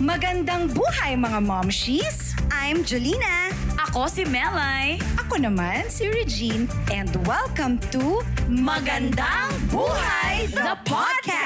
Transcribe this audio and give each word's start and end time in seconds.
Magandang 0.00 0.72
buhay 0.72 1.20
mga 1.20 1.44
momshies! 1.44 2.32
I'm 2.48 2.80
Jolina. 2.86 3.52
Ako 3.76 4.08
si 4.08 4.24
Melay. 4.24 4.96
Ako 5.20 5.36
naman 5.36 5.92
si 5.92 6.08
Regine 6.08 6.64
and 6.88 7.12
welcome 7.28 7.76
to 7.92 8.24
Magandang 8.48 9.52
Buhay 9.68 10.48
the 10.48 10.78
Podcast! 10.88 11.41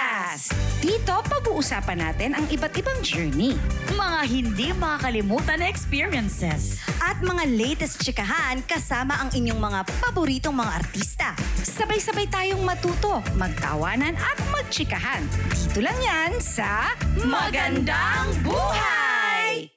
Dito 0.84 1.16
pag-uusapan 1.24 1.98
natin 1.98 2.30
ang 2.36 2.44
iba't 2.52 2.76
ibang 2.76 3.00
journey. 3.00 3.56
Mga 3.96 4.20
hindi 4.28 4.68
makakalimutan 4.76 5.64
na 5.64 5.68
experiences. 5.72 6.76
At 7.00 7.24
mga 7.24 7.48
latest 7.56 8.04
chikahan 8.04 8.60
kasama 8.68 9.16
ang 9.16 9.32
inyong 9.32 9.56
mga 9.56 9.80
paboritong 10.04 10.52
mga 10.52 10.72
artista. 10.84 11.28
Sabay-sabay 11.64 12.28
tayong 12.28 12.60
matuto, 12.60 13.24
magtawanan 13.40 14.12
at 14.16 14.38
magchikahan. 14.52 15.24
Dito 15.56 15.80
lang 15.80 15.96
yan 16.04 16.32
sa 16.38 16.92
Magandang 17.24 18.36
Buhay! 18.44 19.72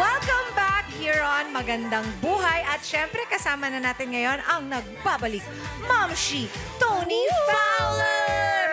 Welcome 0.00 0.48
back 0.56 0.88
here 0.96 1.20
on 1.20 1.52
Magandang 1.52 2.08
Buhay. 2.24 2.64
At 2.64 2.80
syempre, 2.80 3.28
kasama 3.28 3.68
na 3.68 3.84
natin 3.84 4.16
ngayon 4.16 4.40
ang 4.48 4.72
nagbabalik, 4.72 5.44
Momshi 5.84 6.48
Tony 6.80 7.28
Fowler! 7.44 8.71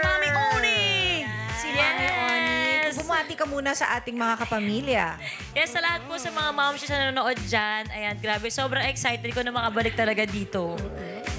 Bumati 3.09 3.33
ka 3.33 3.43
muna 3.43 3.73
sa 3.73 3.97
ating 3.97 4.13
mga 4.13 4.37
kapamilya. 4.37 5.17
Yes, 5.57 5.73
sa 5.73 5.81
lahat 5.81 6.05
po 6.05 6.15
sa 6.15 6.29
mga 6.29 6.49
moms 6.53 6.79
na 6.85 6.95
nanonood 7.01 7.35
dyan, 7.41 7.89
ayan, 7.89 8.15
grabe, 8.15 8.53
sobrang 8.53 8.85
excited 8.85 9.25
ko 9.33 9.41
na 9.41 9.49
makabalik 9.49 9.97
talaga 9.97 10.23
dito. 10.23 10.77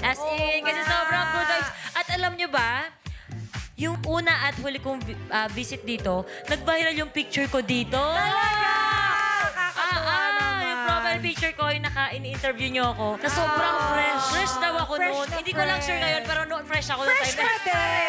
As 0.03 0.19
in, 0.35 0.59
kasi 0.59 0.83
sobrang 0.83 1.25
good 1.31 1.47
vibes. 1.47 1.71
At 1.95 2.05
alam 2.11 2.35
nyo 2.35 2.51
ba, 2.51 2.91
yung 3.79 3.97
una 4.03 4.45
at 4.45 4.53
huli 4.59 4.77
kong 4.77 4.99
vi- 4.99 5.17
ah, 5.31 5.47
visit 5.47 5.81
dito, 5.81 6.27
nag-viral 6.51 6.91
yung 6.91 7.07
picture 7.07 7.47
ko 7.47 7.63
dito. 7.63 7.95
Nakakatuwa 7.95 10.11
Ah, 10.11 10.35
ah, 10.35 10.59
yung 10.61 10.79
profile 10.83 11.21
picture 11.23 11.53
ko, 11.55 11.71
yung 11.71 11.81
naka-in-interview 11.81 12.67
nyo 12.69 12.91
ako. 12.91 13.07
Na 13.15 13.29
sobrang 13.31 13.77
fresh. 13.87 14.25
Fresh 14.29 14.55
daw 14.59 14.75
ako 14.77 14.93
Fresh 14.99 15.09
noon. 15.09 15.23
na 15.23 15.35
Hindi 15.39 15.53
ko 15.55 15.63
lang 15.63 15.79
sure 15.79 15.87
fresh. 15.87 16.03
ngayon, 16.03 16.21
pero 16.27 16.43
noon 16.43 16.63
fresh 16.67 16.91
ako. 16.91 17.07
Fresh 17.07 17.31
noong 17.31 17.39
time 17.39 17.47
ka 17.47 17.63
din! 17.63 18.00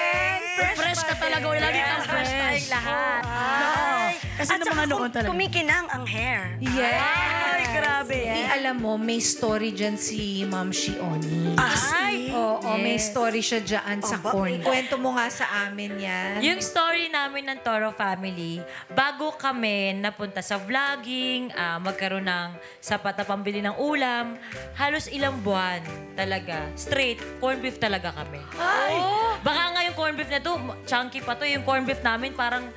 Fresh 0.52 1.02
ka 1.02 1.14
pa 1.14 1.26
talaga. 1.26 1.46
din. 1.46 1.60
Lagi 1.60 1.80
kang 1.80 2.04
Fresh 2.04 2.28
fresh. 2.28 2.32
tayong 2.34 2.70
lahat. 2.70 3.22
Ay. 3.24 4.12
Kasi 4.32 4.50
nung 4.54 4.68
mga 4.70 4.86
noon 4.86 5.08
talaga. 5.10 5.30
Kumikinang 5.30 5.86
ang 5.88 6.04
hair. 6.04 6.40
Yes! 6.58 7.00
Ay, 7.48 7.64
grabe. 7.72 8.20
Di 8.26 8.42
alam 8.50 8.76
mo, 8.78 8.92
may 8.94 9.18
story 9.18 9.70
dyan 9.70 9.96
si 9.96 10.42
Ma'am 10.44 10.68
Shioni. 10.70 11.56
Ay! 11.56 12.21
Oo, 12.32 12.80
may 12.80 12.96
story 12.96 13.44
siya 13.44 13.60
dyan 13.60 14.00
sa 14.00 14.16
Aba, 14.16 14.32
corner. 14.32 14.64
Kwento 14.64 14.96
mo 14.96 15.14
nga 15.16 15.28
sa 15.28 15.68
amin 15.68 16.00
yan. 16.00 16.40
Yung 16.40 16.60
story 16.64 17.12
namin 17.12 17.48
ng 17.52 17.58
Toro 17.60 17.92
Family, 17.92 18.64
bago 18.90 19.36
kami 19.36 19.92
napunta 19.96 20.40
sa 20.40 20.56
vlogging, 20.56 21.52
ah, 21.52 21.76
magkaroon 21.76 22.24
ng 22.24 22.48
sapat 22.80 23.20
na 23.20 23.24
pambili 23.28 23.60
ng 23.60 23.76
ulam, 23.76 24.40
halos 24.76 25.06
ilang 25.12 25.36
buwan 25.44 25.84
talaga. 26.16 26.64
Straight, 26.74 27.20
corn 27.38 27.60
beef 27.60 27.76
talaga 27.76 28.16
kami. 28.16 28.40
Ay! 28.56 28.96
Baka 29.44 29.62
nga 29.76 29.80
yung 29.84 29.96
corn 29.96 30.14
beef 30.16 30.30
na 30.32 30.40
to, 30.40 30.56
chunky 30.88 31.20
pa 31.20 31.36
to, 31.36 31.44
yung 31.44 31.62
corn 31.62 31.84
beef 31.84 32.00
namin 32.00 32.32
parang 32.32 32.72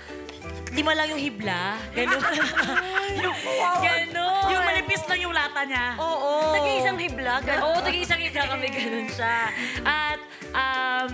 lima 0.74 0.92
lang 0.96 1.08
yung 1.12 1.22
hibla. 1.22 1.78
Ganun. 1.94 2.22
Ganun. 3.86 4.44
Yung 4.52 4.64
manipis 4.64 5.04
lang 5.06 5.20
yung 5.22 5.34
lata 5.36 5.62
niya. 5.64 5.96
Oo. 6.00 6.54
Nag-iisang 6.56 6.98
hibla. 6.98 7.34
Oo, 7.62 7.78
tag-iisang 7.82 8.22
hibla 8.22 8.44
kami, 8.50 8.68
ganun 8.70 9.08
siya. 9.10 9.38
At, 9.84 10.20
um, 10.52 11.10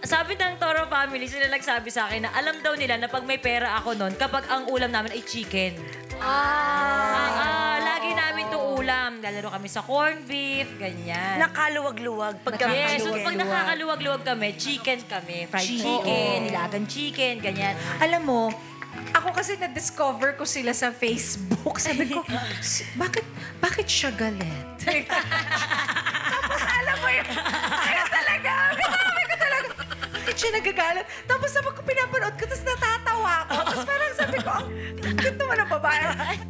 sabi 0.00 0.32
ng 0.34 0.56
Toro 0.56 0.88
family, 0.88 1.28
sila 1.28 1.46
nagsabi 1.46 1.92
sa 1.92 2.08
akin 2.08 2.24
na 2.24 2.30
alam 2.32 2.58
daw 2.64 2.72
nila 2.72 2.96
na 2.96 3.06
pag 3.06 3.24
may 3.24 3.36
pera 3.36 3.76
ako 3.76 3.92
noon, 3.94 4.16
kapag 4.16 4.48
ang 4.48 4.64
ulam 4.72 4.88
namin 4.88 5.12
ay 5.12 5.22
chicken. 5.22 5.76
Ah, 6.20 7.28
ah, 7.36 7.76
lagi 7.80 8.12
namin 8.12 8.48
to 8.48 8.60
ulam. 8.76 9.20
Lalaro 9.24 9.52
kami 9.52 9.68
sa 9.68 9.80
corned 9.80 10.24
beef, 10.24 10.68
ganyan. 10.76 11.40
Nakaluwag-luwag. 11.40 12.44
Pagka 12.44 12.68
Yes, 12.68 13.00
so 13.00 13.12
chicken. 13.12 13.24
pag 13.24 13.36
nakakaluwag-luwag 13.40 14.22
kami, 14.24 14.48
chicken 14.56 15.00
kami. 15.04 15.48
Fried 15.48 15.68
chicken, 15.80 16.36
nilagang 16.48 16.84
chicken, 16.84 17.40
ganyan. 17.40 17.72
Alam 18.00 18.22
mo, 18.24 18.40
ako 19.10 19.28
kasi 19.32 19.56
na-discover 19.56 20.34
ko 20.34 20.44
sila 20.44 20.70
sa 20.70 20.90
Facebook. 20.90 21.76
Sabi 21.82 22.08
ko, 22.08 22.22
"S- 22.58 22.86
bakit, 22.94 23.26
bakit 23.58 23.86
siya 23.86 24.10
galit? 24.10 24.76
Tapos 26.30 26.60
alam 26.62 26.96
mo 26.98 27.08
yun, 27.08 27.26
ano 27.28 28.02
talaga, 28.08 28.52
sabi 28.72 29.22
ko 29.22 29.34
talaga, 29.36 29.68
bakit 30.10 30.34
siya 30.34 30.50
nagagalit? 30.52 31.06
Tapos 31.26 31.48
sabi 31.50 31.68
ko, 31.68 31.80
pinapanood 31.80 32.34
ko, 32.34 32.44
tapos 32.44 32.64
natatawa 32.64 33.32
ako. 33.44 33.52
Tapos 33.60 33.82
parang 33.84 34.12
sabi 34.14 34.38
ko, 34.40 34.50
ang 35.00 35.14
cute 35.14 35.38
naman 35.38 35.56
ang 35.58 35.70
babae. 35.70 36.00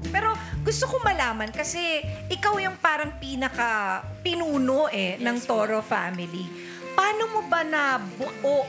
Pero 0.07 0.29
gusto 0.61 0.85
ko 0.87 0.97
malaman 1.01 1.51
kasi 1.51 2.01
ikaw 2.29 2.55
yung 2.57 2.77
parang 2.77 3.17
pinaka 3.17 4.01
pinuno 4.21 4.87
eh 4.89 5.19
ng 5.19 5.37
Toro 5.43 5.81
family. 5.81 6.45
Paano 6.93 7.23
mo 7.29 7.41
ba 7.45 7.65
na 7.65 7.97
buo 7.99 8.63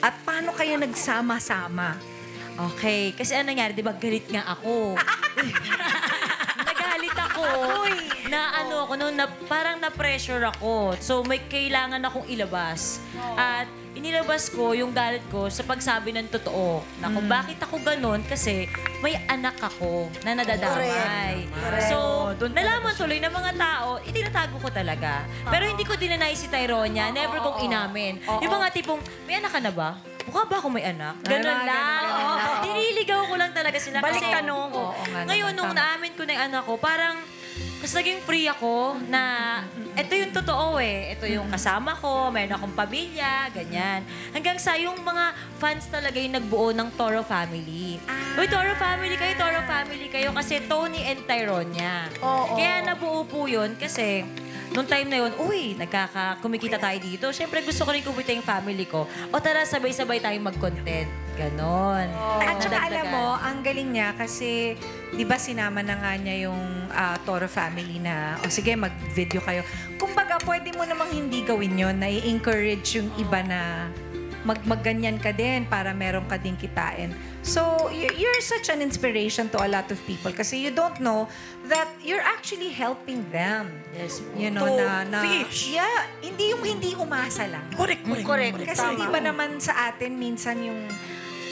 at 0.00 0.14
paano 0.24 0.50
kayo 0.50 0.76
nagsama-sama? 0.76 1.94
Okay, 2.56 3.12
kasi 3.12 3.36
ano 3.36 3.52
nangyari, 3.52 3.76
di 3.76 3.84
ba 3.84 3.92
galit 3.92 4.24
nga 4.32 4.48
ako. 4.48 4.96
Nagalit 6.68 7.16
ako. 7.16 7.44
Na 8.32 8.64
ano 8.64 8.88
ako 8.88 8.92
noon, 8.96 9.14
na 9.14 9.28
parang 9.44 9.76
na-pressure 9.76 10.40
ako. 10.56 10.96
So 10.98 11.20
may 11.20 11.44
kailangan 11.44 12.00
akong 12.00 12.24
ilabas. 12.32 13.04
At 13.36 13.68
inilabas 13.92 14.48
ko 14.48 14.72
yung 14.72 14.96
galit 14.96 15.20
ko 15.28 15.52
sa 15.52 15.68
pagsabi 15.68 16.16
ng 16.16 16.32
totoo. 16.32 16.80
Na 17.00 17.12
kung 17.12 17.28
bakit 17.28 17.60
ako 17.60 17.76
ganun, 17.84 18.24
kasi 18.24 18.68
may 19.04 19.20
anak 19.28 19.60
ako 19.60 20.08
na 20.24 20.32
nadadamay. 20.36 21.44
So, 21.92 22.32
nalaman 22.40 22.96
tuloy 22.96 23.20
ng 23.20 23.32
mga 23.32 23.52
tao, 23.56 24.00
itinatago 24.00 24.56
ko 24.60 24.68
talaga. 24.72 25.28
Pero 25.52 25.68
hindi 25.68 25.84
ko 25.84 25.92
dinanay 25.92 26.32
si 26.32 26.48
Tyronia, 26.48 27.12
never 27.12 27.36
kong 27.40 27.68
inamin. 27.68 28.16
Yung 28.40 28.52
mga 28.52 28.68
tipong, 28.72 29.00
may 29.28 29.40
anak 29.40 29.52
ka 29.52 29.60
na 29.60 29.72
ba? 29.72 30.15
Mukha 30.26 30.42
ba 30.44 30.56
ako 30.56 30.68
may 30.68 30.84
anak? 30.84 31.14
Ganun 31.22 31.46
Ah, 31.46 31.62
lang. 31.62 31.64
ganun, 31.64 32.02
ganun. 32.02 32.36
Oo. 32.36 32.62
Diniligaw 32.64 33.20
ko 33.24 33.34
lang 33.34 33.52
talaga 33.52 33.78
sila. 33.78 33.96
Balik 33.98 34.18
kasi, 34.20 34.34
tanong. 34.34 34.68
Oo 34.68 34.90
nga 35.04 35.20
Ngayon, 35.24 35.52
nung 35.54 35.70
tama. 35.70 35.78
naamin 35.80 36.12
ko 36.12 36.22
na 36.22 36.32
yung 36.32 36.44
anak 36.44 36.62
ko, 36.62 36.74
parang 36.76 37.16
mas 37.76 37.92
naging 37.92 38.18
free 38.20 38.44
ako 38.44 38.98
na 39.06 39.22
ito 39.94 40.12
yung 40.12 40.34
totoo 40.34 40.76
eh. 40.76 41.14
Ito 41.14 41.24
yung 41.24 41.46
kasama 41.46 41.94
ko, 41.94 42.28
mayroon 42.28 42.58
akong 42.58 42.74
pamilya, 42.74 43.46
ganyan. 43.50 44.02
Hanggang 44.32 44.58
sa 44.58 44.74
yung 44.74 44.98
mga 44.98 45.30
fans 45.56 45.86
talaga 45.86 46.18
yung 46.18 46.34
nagbuo 46.34 46.72
ng 46.72 46.88
Toro 46.92 47.22
Family. 47.22 48.00
Uy, 48.34 48.46
Toro 48.46 48.74
Family 48.74 49.14
kayo, 49.14 49.32
Toro 49.36 49.62
Family 49.62 50.08
kayo 50.08 50.34
kasi 50.34 50.58
Tony 50.62 51.06
and 51.06 51.22
Tyronia. 51.22 52.10
Kaya 52.50 52.82
nabuo 52.82 53.22
po 53.22 53.46
yun 53.46 53.78
kasi 53.78 54.26
Nung 54.74 54.88
time 54.88 55.06
na 55.06 55.16
yun, 55.22 55.32
uy, 55.38 55.78
nagkaka, 55.78 56.42
kumikita 56.42 56.80
tayo 56.80 56.98
dito. 56.98 57.30
Siyempre, 57.30 57.62
gusto 57.62 57.86
ko 57.86 57.90
rin 57.94 58.02
kumita 58.02 58.34
yung 58.34 58.44
family 58.44 58.86
ko. 58.88 59.06
O 59.30 59.38
tara, 59.38 59.62
sabay-sabay 59.62 60.18
tayong 60.18 60.46
mag-content. 60.46 61.06
Ganon. 61.36 62.08
At 62.40 62.58
saka 62.58 62.88
alam 62.88 63.06
Nadagdagan. 63.06 63.12
mo, 63.12 63.24
ang 63.36 63.58
galing 63.60 63.88
niya 63.92 64.08
kasi, 64.16 64.74
di 65.12 65.24
ba 65.28 65.36
sinama 65.36 65.84
na 65.84 66.00
nga 66.00 66.12
niya 66.16 66.48
yung 66.50 66.60
ah, 66.90 67.14
Toro 67.22 67.46
family 67.46 68.00
na, 68.00 68.40
o 68.42 68.48
sige, 68.48 68.72
mag-video 68.74 69.44
kayo. 69.44 69.62
Kumbaga, 70.00 70.40
pwede 70.42 70.72
mo 70.72 70.82
namang 70.82 71.12
hindi 71.12 71.44
gawin 71.44 71.76
yon 71.76 71.96
na 72.00 72.08
i-encourage 72.08 72.98
yung 72.98 73.12
iba 73.20 73.44
na 73.44 73.88
mag 74.46 74.62
magganyan 74.62 75.18
ka 75.18 75.34
din 75.34 75.66
para 75.66 75.90
meron 75.90 76.22
ka 76.30 76.38
din 76.38 76.54
kitain. 76.54 77.10
So, 77.46 77.86
you're 77.94 78.42
such 78.42 78.74
an 78.74 78.82
inspiration 78.82 79.46
to 79.54 79.62
a 79.62 79.70
lot 79.70 79.86
of 79.94 80.02
people 80.02 80.34
kasi 80.34 80.58
you 80.58 80.74
don't 80.74 80.98
know 80.98 81.30
that 81.70 81.86
you're 82.02 82.20
actually 82.20 82.74
helping 82.74 83.22
them. 83.30 83.70
Yes. 83.94 84.18
You 84.34 84.50
know, 84.50 84.66
To 84.66 84.74
na, 84.74 85.06
na, 85.06 85.22
fish. 85.22 85.70
Yeah, 85.70 86.10
hindi 86.18 86.50
yung 86.50 86.66
hindi 86.66 86.98
umasa 86.98 87.46
lang. 87.46 87.70
Correct, 87.70 88.02
correct. 88.02 88.26
Correct. 88.26 88.66
Kasi 88.66 88.98
di 88.98 89.06
ba 89.06 89.22
naman 89.22 89.62
sa 89.62 89.94
atin 89.94 90.18
minsan 90.18 90.58
yung 90.58 90.90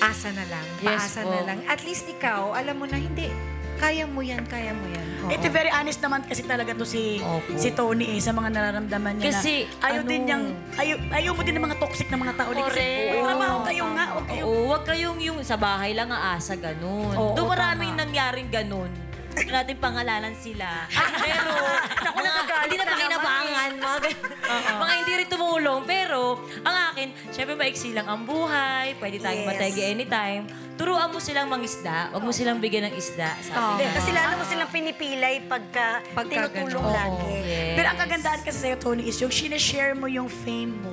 asa 0.02 0.34
na 0.34 0.42
lang, 0.50 0.66
Yes 0.82 1.14
paasa 1.14 1.22
po. 1.22 1.30
na 1.30 1.40
lang. 1.46 1.58
At 1.70 1.86
least 1.86 2.10
ikaw, 2.10 2.52
alam 2.52 2.74
mo 2.82 2.90
na 2.90 2.98
hindi, 2.98 3.30
kaya 3.78 4.04
mo 4.04 4.18
yan, 4.18 4.42
kaya 4.50 4.74
mo 4.74 4.86
yan. 4.90 5.08
Ito 5.26 5.46
very 5.48 5.70
honest 5.70 5.98
naman 5.98 6.20
kasi 6.22 6.42
talaga 6.42 6.70
to 6.72 6.84
si 6.84 7.18
Opo. 7.18 7.54
si 7.54 7.70
Tony 7.70 8.06
eh, 8.10 8.20
sa 8.20 8.30
mga 8.30 8.48
nararamdaman 8.50 9.12
niya 9.16 9.30
Kasi, 9.30 9.64
na 9.70 9.86
ayaw 9.86 10.00
ano- 10.00 10.10
din 10.10 10.20
niyang 10.22 10.44
ayaw, 10.74 10.96
ayaw 11.10 11.32
mo 11.32 11.42
din 11.42 11.54
ng 11.54 11.64
mga 11.64 11.76
toxic 11.78 12.06
na 12.08 12.18
mga 12.18 12.34
tao 12.34 12.50
din 12.50 12.62
kasi 12.62 12.78
Correct. 12.78 13.24
trabaho 13.24 13.56
kayo 13.62 13.84
nga 13.90 14.04
huwag 14.10 14.26
kayo 14.26 14.42
Oo, 14.44 14.62
wag 14.68 14.82
kayong 14.84 15.18
yung 15.20 15.38
sa 15.40 15.56
bahay 15.56 15.92
lang 15.92 16.08
aasa 16.08 16.54
ganun. 16.54 17.14
Oo, 17.14 17.32
Doon 17.34 17.48
maraming 17.48 17.92
tama. 17.92 18.00
nangyaring 18.02 18.48
ganun. 18.48 18.90
Huwag 19.34 19.50
natin 19.50 19.74
pangalanan 19.76 20.30
sila. 20.36 20.86
Pero, 21.18 21.50
Naku, 22.06 22.22
mga 22.22 22.54
hindi 22.62 22.76
na 22.76 22.86
pakinabangan. 22.86 23.70
Mga, 23.74 23.96
gan- 23.98 24.22
mga 24.78 24.92
hindi 24.94 25.12
rin 25.16 25.26
tumulong. 25.26 25.80
Pero, 25.84 26.20
ang 26.62 26.76
akin, 26.88 27.06
syempre 27.28 27.54
maiksi 27.54 27.90
lang 27.90 28.06
ang 28.06 28.22
buhay. 28.22 28.94
Pwede 28.94 29.18
tayong 29.18 29.42
Yes. 29.42 29.50
matagi 29.50 29.80
anytime. 29.82 30.46
Turuan 30.84 31.08
mo 31.08 31.16
silang 31.16 31.48
mangisda. 31.48 32.12
Huwag 32.12 32.20
mo 32.20 32.28
silang 32.28 32.60
bigyan 32.60 32.92
ng 32.92 32.94
isda. 33.00 33.32
Sabi 33.40 33.56
Hindi, 33.56 33.84
niya. 33.88 33.96
kasi 33.96 34.10
lalo 34.12 34.32
mo 34.36 34.44
silang 34.44 34.68
pinipilay 34.68 35.40
pagka, 35.48 36.04
Pagka 36.12 36.28
tinutulong 36.28 36.84
ganun. 36.84 36.92
lagi. 36.92 37.32
Yes. 37.40 37.72
Pero 37.72 37.86
ang 37.88 37.98
kagandaan 37.98 38.40
kasi 38.44 38.58
sa'yo, 38.60 38.76
Tony, 38.76 39.08
is 39.08 39.16
yung 39.16 39.32
sinishare 39.32 39.96
mo 39.96 40.04
yung 40.04 40.28
fame 40.28 40.76
mo. 40.76 40.92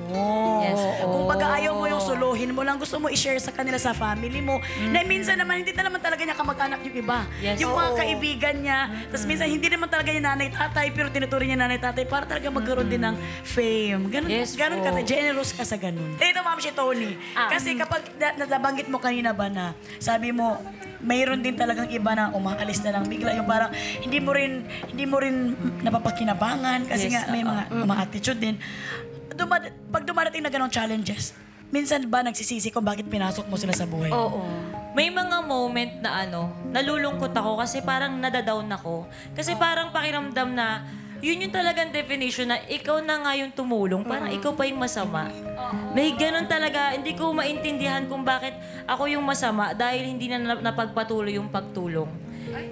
Yes. 0.64 0.80
Kung 1.04 1.28
baga 1.28 1.60
ayaw 1.60 1.76
mo 1.76 1.84
yung 1.84 2.00
suluhin 2.00 2.56
mo 2.56 2.64
lang, 2.64 2.80
gusto 2.80 2.96
mo 2.96 3.12
i-share 3.12 3.36
sa 3.36 3.52
kanila 3.52 3.76
sa 3.76 3.92
family 3.92 4.40
mo. 4.40 4.64
Na 4.88 5.04
minsan 5.04 5.36
naman, 5.36 5.60
hindi 5.60 5.76
na 5.76 5.84
naman 5.84 6.00
talaga 6.00 6.24
niya 6.24 6.36
kamag-anak 6.40 6.80
yung 6.88 6.96
iba. 6.96 7.18
Yes. 7.44 7.60
Yung 7.60 7.76
mga 7.76 7.90
Oo. 7.92 7.98
kaibigan 8.00 8.56
niya. 8.64 8.78
Tapos 9.12 9.28
minsan, 9.28 9.52
hindi 9.52 9.68
naman 9.68 9.92
talaga 9.92 10.08
yung 10.08 10.24
nanay-tatay, 10.24 10.86
pero 10.96 11.12
tinuturing 11.12 11.52
niya 11.52 11.68
nanay-tatay 11.68 12.08
para 12.08 12.24
talaga 12.24 12.48
magkaroon 12.48 12.88
din 12.88 13.04
ng 13.04 13.16
fame. 13.44 14.08
Ganun, 14.08 14.30
Yes 14.32 14.56
ganun 14.56 14.80
po. 14.80 14.88
ka, 14.88 15.04
generous 15.04 15.52
ka 15.52 15.68
sa 15.68 15.76
ganun. 15.76 16.16
Ito, 16.16 16.40
ma'am, 16.40 16.56
si 16.56 16.72
Tony. 16.72 17.12
Ah. 17.36 17.52
Kasi 17.52 17.76
kapag 17.76 18.08
na, 18.16 18.48
nabanggit 18.48 18.88
mo 18.88 18.96
kanina 18.96 19.36
ba 19.36 19.52
na, 19.52 19.76
sabi 19.98 20.30
mo, 20.30 20.58
mayroon 21.02 21.42
din 21.42 21.58
talagang 21.58 21.90
iba 21.90 22.14
na 22.14 22.30
umaalis 22.30 22.80
na 22.86 22.94
lang 22.94 23.04
bigla 23.10 23.34
yung 23.34 23.46
parang 23.46 23.74
hindi 23.98 24.22
mo 24.22 24.30
rin 24.30 24.62
hindi 24.86 25.04
mo 25.04 25.18
rin 25.18 25.54
napapakinabangan 25.82 26.86
kasi 26.86 27.10
Yes, 27.10 27.26
nga 27.26 27.34
may 27.34 27.42
mga 27.42 27.62
mga 27.74 27.94
attitude 27.98 28.40
din. 28.40 28.56
Dumad, 29.32 29.72
pag 29.90 30.04
dumarating 30.06 30.44
na 30.44 30.52
ganong 30.52 30.70
challenges, 30.70 31.34
minsan 31.72 32.04
ba 32.06 32.22
nagsisisi 32.22 32.68
kung 32.70 32.84
bakit 32.84 33.08
pinasok 33.08 33.48
mo 33.48 33.56
sila 33.56 33.72
sa 33.72 33.88
buhay? 33.88 34.12
Oo. 34.12 34.44
May 34.92 35.08
mga 35.08 35.40
moment 35.40 36.04
na 36.04 36.28
ano, 36.28 36.52
nalulungkot 36.68 37.32
ako 37.32 37.56
kasi 37.56 37.80
parang 37.80 38.20
nadadown 38.20 38.68
ako. 38.68 39.08
Kasi 39.32 39.56
parang 39.56 39.88
pakiramdam 39.88 40.52
na 40.52 40.84
yun 41.22 41.46
yung 41.46 41.54
talagang 41.54 41.94
definition 41.94 42.50
na 42.50 42.58
ikaw 42.66 42.98
na 42.98 43.22
nga 43.22 43.32
yung 43.38 43.54
tumulong, 43.54 44.02
parang 44.02 44.34
ikaw 44.34 44.52
pa 44.58 44.66
yung 44.66 44.82
masama. 44.82 45.30
May 45.94 46.18
ganun 46.18 46.50
talaga, 46.50 46.98
hindi 46.98 47.14
ko 47.14 47.30
maintindihan 47.30 48.10
kung 48.10 48.26
bakit 48.26 48.58
ako 48.90 49.06
yung 49.06 49.22
masama 49.22 49.70
dahil 49.70 50.02
hindi 50.02 50.26
na 50.26 50.42
nap- 50.42 50.66
napagpatuloy 50.66 51.38
yung 51.38 51.46
pagtulong. 51.46 52.10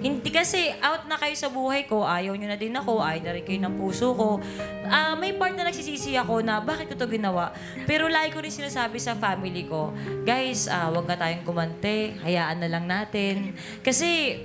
Hindi 0.01 0.29
kasi 0.29 0.69
out 0.83 1.07
na 1.07 1.15
kayo 1.15 1.33
sa 1.33 1.47
buhay 1.47 1.87
ko, 1.87 2.03
ayaw 2.03 2.35
nyo 2.35 2.47
na 2.51 2.59
din 2.59 2.75
ako, 2.75 3.01
ayaw 3.01 3.23
na 3.23 3.33
rin 3.33 3.45
kayo 3.47 3.59
ng 3.63 3.75
puso 3.79 4.13
ko. 4.13 4.37
Ah, 4.85 5.15
may 5.15 5.31
part 5.33 5.55
na 5.55 5.63
nagsisisi 5.63 6.13
ako 6.19 6.43
na 6.43 6.59
bakit 6.59 6.91
ko 6.91 6.99
to 6.99 7.07
ginawa. 7.07 7.55
Pero 7.87 8.11
lagi 8.11 8.35
ko 8.35 8.43
rin 8.43 8.51
sinasabi 8.51 8.99
sa 8.99 9.15
family 9.15 9.65
ko, 9.65 9.95
guys, 10.27 10.67
ah, 10.67 10.91
wag 10.91 11.07
na 11.07 11.15
tayong 11.15 11.47
kumante, 11.47 12.13
hayaan 12.19 12.59
na 12.59 12.69
lang 12.69 12.85
natin. 12.85 13.55
Kasi 13.81 14.35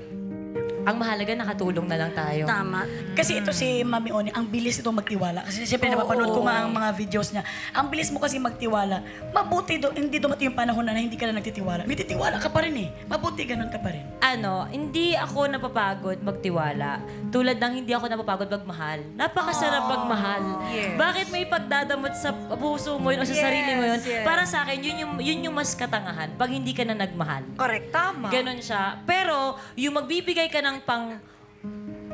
ang 0.86 0.96
mahalaga 0.96 1.34
nakatulong 1.34 1.82
na 1.84 1.96
lang 1.98 2.14
tayo. 2.14 2.46
Tama. 2.46 2.86
Kasi 3.12 3.36
ito 3.36 3.50
si 3.50 3.82
Mami 3.82 4.14
Oni, 4.14 4.30
ang 4.30 4.46
bilis 4.46 4.78
ito 4.78 4.88
magtiwala. 4.88 5.42
Kasi 5.42 5.66
siyempre 5.66 5.90
napapanood 5.90 6.30
ko 6.30 6.46
nga 6.46 6.62
ang 6.62 6.70
mga 6.70 6.88
videos 6.94 7.34
niya. 7.34 7.42
Ang 7.74 7.90
bilis 7.90 8.08
mo 8.08 8.22
kasi 8.22 8.38
magtiwala. 8.38 9.02
Mabuti 9.30 9.76
do, 9.76 9.90
hindi 9.90 10.16
dumating 10.16 10.48
yung 10.48 10.58
panahon 10.58 10.86
na 10.86 10.94
hindi 10.94 11.18
ka 11.18 11.26
na 11.26 11.42
nagtitiwala. 11.42 11.82
May 11.84 11.98
titiwala 11.98 12.38
ka 12.38 12.46
pa 12.46 12.62
rin 12.62 12.76
eh. 12.78 12.88
Mabuti 13.04 13.42
ganun 13.42 13.66
ka 13.66 13.82
pa 13.82 13.90
rin. 13.90 14.06
ano, 14.16 14.66
hindi 14.66 15.14
ako 15.14 15.46
napapagod 15.48 16.18
magtiwala. 16.22 17.02
Tulad 17.28 17.58
ng 17.58 17.72
hindi 17.76 17.90
ako 17.90 18.06
napapagod 18.06 18.46
magmahal. 18.48 19.02
Napakasarap 19.14 19.82
magmahal. 19.86 20.42
Yes. 20.70 20.94
Bakit 20.94 21.26
may 21.28 21.44
pagdadamot 21.44 22.14
sa 22.14 22.30
puso 22.54 22.94
mo 22.96 23.10
yun 23.10 23.20
o 23.20 23.26
sa 23.26 23.34
Yes, 23.34 23.42
sarili 23.42 23.70
mo 23.74 23.84
yun? 23.84 24.00
yes. 24.00 24.22
Para 24.22 24.42
sa 24.44 24.62
akin, 24.62 24.78
yun 24.78 24.96
yung, 25.02 25.12
yun 25.18 25.38
yung 25.44 25.54
mas 25.54 25.74
katangahan 25.74 26.30
pag 26.34 26.46
hindi 26.48 26.70
ka 26.70 26.82
na 26.82 26.94
nagmahal. 26.94 27.42
Correct. 27.54 27.90
Tama. 27.90 28.30
Ganon 28.30 28.58
siya. 28.58 29.02
Pero, 29.02 29.58
yung 29.74 29.94
magbibigay 29.94 30.46
ka 30.46 30.60
ng 30.60 30.75
pang 30.84 31.16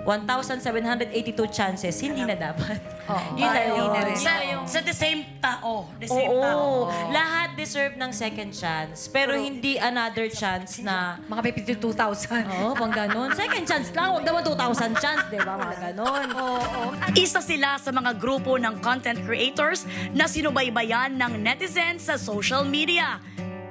1,782 0.02 1.46
chances, 1.46 1.94
hindi 2.02 2.26
na 2.26 2.34
dapat. 2.34 2.82
Oo. 3.06 3.38
Yun 3.40 3.50
na 3.54 3.62
yun. 3.62 4.16
Sa, 4.18 4.34
sa 4.66 4.80
the 4.82 4.90
same 4.90 5.22
tao. 5.38 5.86
The 6.02 6.10
same 6.10 6.26
Oo. 6.26 6.42
tao. 6.42 6.66
Lahat 7.14 7.54
deserve 7.54 7.94
ng 7.94 8.10
second 8.10 8.50
chance. 8.50 9.06
Pero 9.06 9.38
hindi 9.38 9.78
another 9.78 10.26
chance 10.26 10.82
na 10.82 11.22
Mga 11.30 11.40
may 11.46 11.54
52,000. 11.54 12.50
Oo, 12.50 12.74
pang 12.74 12.90
ganun. 12.90 13.30
Second 13.38 13.62
chance 13.62 13.94
lang. 13.94 14.10
Huwag 14.18 14.26
naman 14.26 14.42
2,000 14.42 14.98
chance, 14.98 15.22
di 15.30 15.38
ba? 15.38 15.54
Mga 15.54 15.76
ganun. 15.94 16.26
Isa 17.14 17.38
sila 17.38 17.78
sa 17.78 17.94
mga 17.94 18.18
grupo 18.18 18.58
ng 18.58 18.82
content 18.82 19.22
creators 19.22 19.86
na 20.10 20.26
sinubaybayan 20.26 21.14
ng 21.14 21.38
netizens 21.38 22.10
sa 22.10 22.18
social 22.18 22.66
media. 22.66 23.22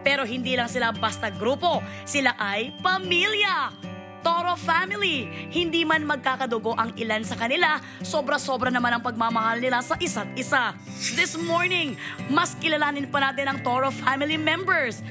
Pero 0.01 0.23
hindi 0.23 0.55
lang 0.55 0.71
sila 0.71 0.95
basta 0.95 1.27
grupo, 1.27 1.83
sila 2.07 2.39
ay 2.39 2.71
pamilya. 2.79 3.90
Toro 4.21 4.53
family. 4.57 5.25
Hindi 5.49 5.81
man 5.85 6.05
magkakadugo 6.05 6.77
ang 6.77 6.93
ilan 6.97 7.25
sa 7.25 7.35
kanila, 7.37 7.81
sobra-sobra 8.05 8.69
naman 8.69 8.97
ang 8.97 9.03
pagmamahal 9.03 9.61
nila 9.61 9.81
sa 9.81 9.97
isa't 9.97 10.29
isa. 10.37 10.73
This 11.17 11.37
morning, 11.37 11.97
mas 12.29 12.53
kilalanin 12.57 13.09
pa 13.09 13.19
natin 13.19 13.49
ang 13.49 13.59
Toro 13.65 13.89
family 13.89 14.37
members. 14.37 15.01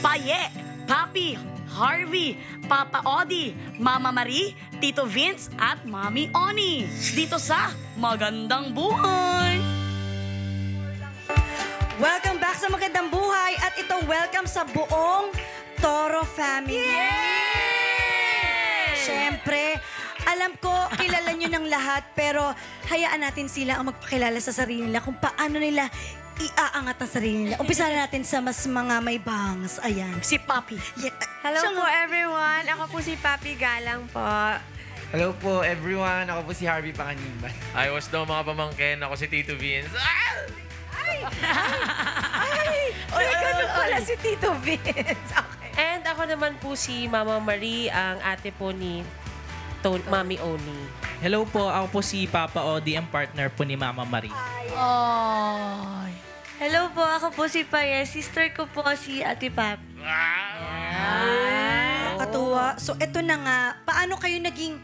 Paye, 0.00 0.50
Papi, 0.88 1.38
Harvey, 1.70 2.34
Papa 2.66 3.04
Odi, 3.06 3.54
Mama 3.78 4.10
Marie, 4.10 4.56
Tito 4.82 5.06
Vince 5.06 5.52
at 5.60 5.86
Mami 5.86 6.32
Oni. 6.34 6.88
Dito 7.14 7.38
sa 7.38 7.70
Magandang 7.94 8.74
Buhay! 8.74 9.60
Welcome 12.00 12.40
back 12.40 12.56
sa 12.56 12.72
Magandang 12.72 13.12
Buhay 13.12 13.60
at 13.60 13.76
ito 13.76 13.92
welcome 14.08 14.48
sa 14.48 14.64
buong 14.64 15.28
Toro 15.76 16.24
family. 16.24 17.39
Siyempre, 19.00 19.80
alam 20.24 20.52
ko, 20.56 20.70
kilala 20.96 21.32
nyo 21.32 21.48
ng 21.48 21.66
lahat, 21.66 22.04
pero 22.12 22.52
hayaan 22.86 23.20
natin 23.20 23.48
sila 23.48 23.80
ang 23.80 23.88
magpakilala 23.88 24.36
sa 24.38 24.52
sarili 24.52 24.84
nila 24.84 25.00
kung 25.00 25.16
paano 25.16 25.56
nila 25.56 25.88
iaangat 26.40 26.96
ang 26.96 27.10
sarili 27.10 27.38
nila. 27.44 27.60
Umpisa 27.60 27.84
na 27.84 28.08
natin 28.08 28.24
sa 28.24 28.40
mas 28.40 28.64
mga 28.64 28.96
may 29.00 29.20
bangs. 29.20 29.76
Ayan. 29.80 30.16
Si 30.20 30.40
Papi. 30.40 30.80
Yeah. 30.96 31.12
Hello 31.44 31.60
Siya 31.60 31.70
po 31.72 31.84
nga- 31.84 31.96
everyone. 32.04 32.64
Ako 32.64 32.82
po 32.88 32.98
si 33.00 33.14
Papi 33.16 33.56
Galang 33.56 34.08
po. 34.08 34.20
Hello 35.10 35.34
po 35.36 35.66
everyone, 35.66 36.30
ako 36.30 36.46
po 36.46 36.52
si 36.54 36.70
Harvey 36.70 36.94
Panganiban. 36.94 37.50
Ayos 37.74 38.06
daw 38.06 38.22
mga 38.22 38.46
pamangkin. 38.46 38.96
Ako 39.02 39.18
si 39.18 39.26
Tito 39.26 39.58
Vince. 39.58 39.90
Ah! 39.98 40.38
Ay, 43.10 43.26
ganun 43.26 43.68
pala 43.74 43.98
si 44.00 44.14
Tito 44.22 44.54
Vince. 44.62 44.86
Okay. 44.86 45.49
And 45.80 46.04
ako 46.04 46.28
naman 46.28 46.60
po 46.60 46.76
si 46.76 47.08
Mama 47.08 47.40
Marie, 47.40 47.88
ang 47.88 48.20
ate 48.20 48.52
po 48.52 48.68
ni 48.68 49.00
Ton 49.80 50.04
Mami 50.12 50.36
Oni. 50.36 50.76
Hello 51.24 51.48
po, 51.48 51.72
ako 51.72 51.86
po 51.88 52.00
si 52.04 52.28
Papa 52.28 52.60
Odi, 52.68 53.00
ang 53.00 53.08
partner 53.08 53.48
po 53.48 53.64
ni 53.64 53.80
Mama 53.80 54.04
Marie. 54.04 54.28
Ay. 54.76 56.12
Hello 56.60 56.92
po, 56.92 57.00
ako 57.00 57.32
po 57.32 57.48
si 57.48 57.64
Paye. 57.64 58.04
Sister 58.04 58.52
ko 58.52 58.68
po 58.68 58.84
si 58.92 59.24
Ate 59.24 59.48
Pap. 59.48 59.80
Katuwa. 62.20 62.76
So, 62.76 63.00
eto 63.00 63.24
na 63.24 63.40
nga. 63.40 63.58
Paano 63.88 64.20
kayo 64.20 64.36
naging... 64.36 64.76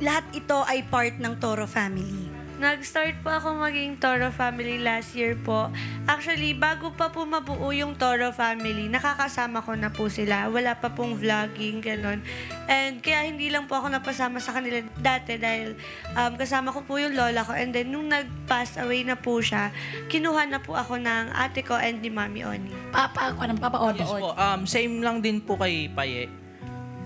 Lahat 0.00 0.24
ito 0.32 0.64
ay 0.64 0.86
part 0.88 1.20
ng 1.20 1.36
Toro 1.36 1.68
family. 1.68 2.27
Nag-start 2.58 3.22
po 3.22 3.30
ako 3.30 3.54
maging 3.54 4.02
Toro 4.02 4.34
family 4.34 4.82
last 4.82 5.14
year 5.14 5.38
po. 5.38 5.70
Actually, 6.10 6.58
bago 6.58 6.90
pa 6.90 7.06
po 7.06 7.22
mabuo 7.22 7.70
yung 7.70 7.94
Toro 7.94 8.34
family, 8.34 8.90
nakakasama 8.90 9.62
ko 9.62 9.78
na 9.78 9.94
po 9.94 10.10
sila. 10.10 10.50
Wala 10.50 10.74
pa 10.74 10.90
pong 10.90 11.14
vlogging, 11.22 11.78
ganun. 11.78 12.18
And 12.66 12.98
kaya 12.98 13.30
hindi 13.30 13.46
lang 13.46 13.70
po 13.70 13.78
ako 13.78 13.94
napasama 13.94 14.42
sa 14.42 14.58
kanila 14.58 14.82
dati 14.98 15.38
dahil 15.38 15.78
um, 16.18 16.34
kasama 16.34 16.74
ko 16.74 16.82
po 16.82 16.98
yung 16.98 17.14
lola 17.14 17.46
ko. 17.46 17.54
And 17.54 17.70
then, 17.70 17.94
nung 17.94 18.10
nag-pass 18.10 18.74
away 18.82 19.06
na 19.06 19.14
po 19.14 19.38
siya, 19.38 19.70
kinuha 20.10 20.50
na 20.50 20.58
po 20.58 20.74
ako 20.74 20.98
ng 20.98 21.30
ate 21.38 21.62
ko 21.62 21.78
and 21.78 22.02
ni 22.02 22.10
Mami 22.10 22.42
Oni. 22.42 22.74
Papa, 22.90 23.38
ako 23.38 23.54
ng 23.54 23.58
Papa 23.62 23.78
Odi. 23.86 24.02
Yes 24.02 24.10
po, 24.10 24.34
um, 24.34 24.66
same 24.66 24.98
lang 24.98 25.22
din 25.22 25.38
po 25.38 25.54
kay 25.54 25.86
Paye. 25.94 26.26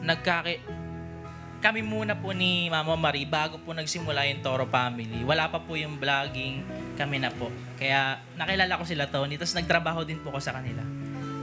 Nagkaki... 0.00 0.82
Kami 1.62 1.78
muna 1.78 2.19
po 2.19 2.35
ni 2.35 2.66
Mama 2.66 2.99
Marie 2.99 3.23
bago 3.23 3.54
po 3.57 3.71
nagsimula 3.71 4.26
yung 4.26 4.42
Toro 4.42 4.66
Family. 4.66 5.23
Wala 5.23 5.47
pa 5.47 5.62
po 5.62 5.78
yung 5.78 5.95
vlogging, 5.95 6.66
kami 6.99 7.23
na 7.23 7.31
po. 7.31 7.47
Kaya 7.78 8.19
nakilala 8.35 8.75
ko 8.75 8.83
sila 8.83 9.07
Tony, 9.07 9.38
tapos 9.38 9.54
nagtrabaho 9.54 10.02
din 10.02 10.19
po 10.19 10.35
ko 10.35 10.42
sa 10.42 10.59
kanila. 10.59 10.83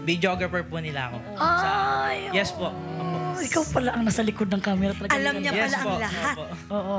Videographer 0.04 0.68
po 0.68 0.84
nila 0.84 1.08
ako. 1.08 1.18
Sa- 1.40 2.04
Ay, 2.04 2.28
yes 2.36 2.52
po. 2.52 2.68
Opo. 2.68 3.16
oh, 3.32 3.40
ikaw 3.40 3.64
pala 3.72 3.96
ang 3.96 4.04
nasa 4.04 4.20
likod 4.20 4.52
ng 4.52 4.60
camera. 4.60 4.92
Talaga 4.92 5.16
Alam 5.16 5.34
niya 5.40 5.52
Yes 5.56 5.72
pala 5.72 5.78
po. 5.80 5.90
ang 5.90 6.02
lahat. 6.02 6.36
Opo. 6.36 6.44
Oo. 6.70 6.96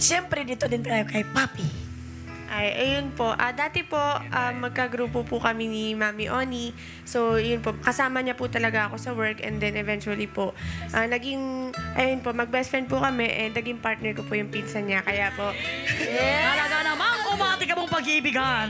Siyempre, 0.00 0.40
dito 0.42 0.64
din 0.64 0.80
tayo 0.80 1.04
kay 1.04 1.28
Papi. 1.28 1.91
Ay, 2.52 2.68
ayun 2.76 3.16
po. 3.16 3.32
Ah, 3.32 3.56
dati 3.56 3.80
po, 3.80 3.96
ah, 3.96 4.52
magkagrupo 4.52 5.24
po 5.24 5.40
kami 5.40 5.72
ni 5.72 5.84
Mami 5.96 6.28
Oni. 6.28 6.76
So, 7.08 7.40
yun 7.40 7.64
po. 7.64 7.72
Kasama 7.80 8.20
niya 8.20 8.36
po 8.36 8.44
talaga 8.52 8.92
ako 8.92 8.96
sa 9.00 9.16
work 9.16 9.40
and 9.40 9.56
then 9.56 9.72
eventually 9.72 10.28
po, 10.28 10.52
ah, 10.92 11.08
naging, 11.08 11.72
ayun 11.96 12.20
po, 12.20 12.36
mag-best 12.36 12.68
friend 12.68 12.92
po 12.92 13.00
kami 13.00 13.24
and 13.24 13.56
naging 13.56 13.80
partner 13.80 14.12
ko 14.12 14.20
po 14.28 14.36
yung 14.36 14.52
pinsan 14.52 14.84
niya. 14.84 15.00
Kaya 15.00 15.32
po, 15.32 15.48
Talaga 16.12 16.81
umati 17.32 17.64
ka 17.64 17.74
mong 17.74 17.90
pag-ibigan. 17.90 18.68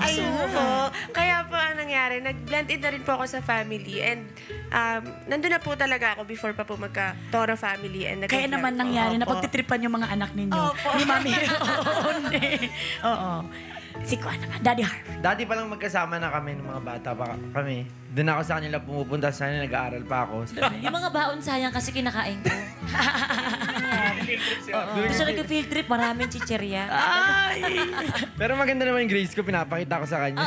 ayun 0.00 0.48
po. 0.48 0.66
Kaya 1.10 1.44
po 1.44 1.54
ang 1.54 1.76
nangyari, 1.76 2.20
nag-blend 2.20 2.68
in 2.68 2.80
na 2.80 2.90
rin 2.90 3.02
po 3.02 3.14
ako 3.14 3.24
sa 3.26 3.40
family 3.40 4.00
and 4.00 4.26
um, 4.70 5.02
nandun 5.26 5.52
na 5.52 5.60
po 5.60 5.72
talaga 5.74 6.16
ako 6.16 6.24
before 6.24 6.52
pa 6.52 6.62
po 6.62 6.74
magka-Toro 6.74 7.54
family. 7.54 8.04
And 8.04 8.24
Kaya 8.24 8.46
naman 8.46 8.74
nangyari 8.74 9.16
na 9.16 9.24
Opo. 9.24 9.36
pagtitripan 9.36 9.84
yung 9.84 9.94
mga 9.94 10.08
anak 10.10 10.30
ninyo. 10.32 10.62
Ni 10.96 11.04
Mami. 11.04 11.32
Oo. 11.84 12.10
ni- 12.28 12.70
Oo. 13.02 13.32
Si 14.02 14.18
Kuya 14.18 14.34
naman, 14.42 14.58
Daddy 14.58 14.82
Harvey. 14.82 15.14
Dati 15.22 15.42
pa 15.46 15.54
lang 15.54 15.70
magkasama 15.70 16.18
na 16.18 16.28
kami 16.28 16.58
ng 16.58 16.66
mga 16.66 16.82
bata 16.82 17.10
pa 17.14 17.38
kami. 17.54 17.86
Doon 18.14 18.30
ako 18.30 18.40
sa 18.42 18.54
kanila 18.58 18.76
pumupunta 18.78 19.30
sa 19.30 19.46
kanila, 19.46 19.66
nag-aaral 19.66 20.02
pa 20.06 20.26
ako. 20.26 20.34
Yung 20.82 20.94
mga 20.94 21.10
baon 21.10 21.38
sayang 21.42 21.74
kasi 21.74 21.90
kinakain 21.90 22.38
ko. 22.42 22.50
Oo. 24.74 24.92
Gusto 25.06 25.22
nag-field 25.24 25.68
trip, 25.70 25.86
maraming 25.86 26.30
chicherya. 26.30 26.86
Ay! 26.90 27.62
Pero 28.34 28.54
maganda 28.54 28.86
naman 28.86 29.06
yung 29.06 29.12
grades 29.12 29.34
ko, 29.34 29.42
pinapakita 29.42 30.02
ko 30.02 30.06
sa 30.06 30.18
kanya. 30.26 30.42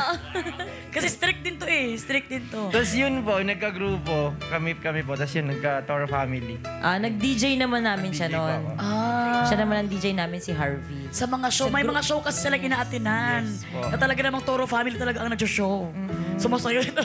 Kasi 0.94 1.12
strict 1.12 1.44
din 1.44 1.60
to 1.60 1.68
eh. 1.68 1.92
Strict 2.00 2.28
din 2.32 2.48
to. 2.48 2.72
Tapos 2.72 2.90
yun 2.96 3.20
po, 3.20 3.36
nagka-grupo, 3.38 4.32
kami, 4.48 4.72
kami 4.80 5.04
po. 5.04 5.14
Tapos 5.14 5.36
yun, 5.36 5.52
nagka-Toro 5.52 6.08
Family. 6.08 6.56
Ah, 6.80 6.96
nag-DJ 6.96 7.60
naman 7.60 7.84
namin 7.84 8.10
siya 8.10 8.32
DJ 8.32 8.34
pa 8.34 8.40
noon. 8.40 8.56
ako. 8.56 8.70
Ah. 8.80 9.27
Siya 9.46 9.56
naman 9.62 9.84
ang 9.84 9.88
DJ 9.88 10.16
namin 10.16 10.42
si 10.42 10.50
Harvey. 10.50 11.06
Sa 11.14 11.28
mga 11.30 11.48
show, 11.52 11.68
may 11.70 11.86
mga 11.86 12.02
show 12.02 12.18
kasi 12.18 12.48
sila 12.48 12.58
inaatinan. 12.58 13.46
Na 13.70 13.96
talaga 14.00 14.20
namang 14.24 14.42
Toro 14.42 14.66
family 14.66 14.98
talaga 14.98 15.22
ang 15.22 15.30
nag-show. 15.30 15.92
Sumasayo 16.38 16.82
ito. 16.82 17.02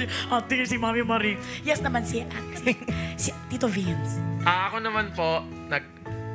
si 0.00 0.06
ate, 0.32 0.56
si 0.64 0.76
Mami 0.80 1.04
Marie. 1.04 1.36
Yes 1.66 1.84
naman 1.84 2.04
si 2.04 2.24
ate. 2.24 2.76
si 3.20 3.32
Tito 3.52 3.68
Vince. 3.68 4.20
Ah, 4.44 4.70
ako 4.70 4.80
naman 4.80 5.12
po, 5.12 5.42
nag, 5.68 5.84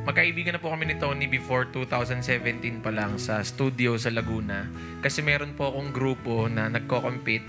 magkaibigan 0.05 0.57
na 0.57 0.62
po 0.62 0.74
kami 0.74 0.89
ni 0.89 0.95
Tony 0.98 1.25
before 1.29 1.69
2017 1.69 2.81
pa 2.81 2.89
lang 2.89 3.17
sa 3.17 3.41
studio 3.41 3.98
sa 3.98 4.10
Laguna. 4.13 4.67
Kasi 5.01 5.21
meron 5.21 5.53
po 5.53 5.69
akong 5.69 5.93
grupo 5.93 6.45
na 6.50 6.69
nagko-compete. 6.69 7.45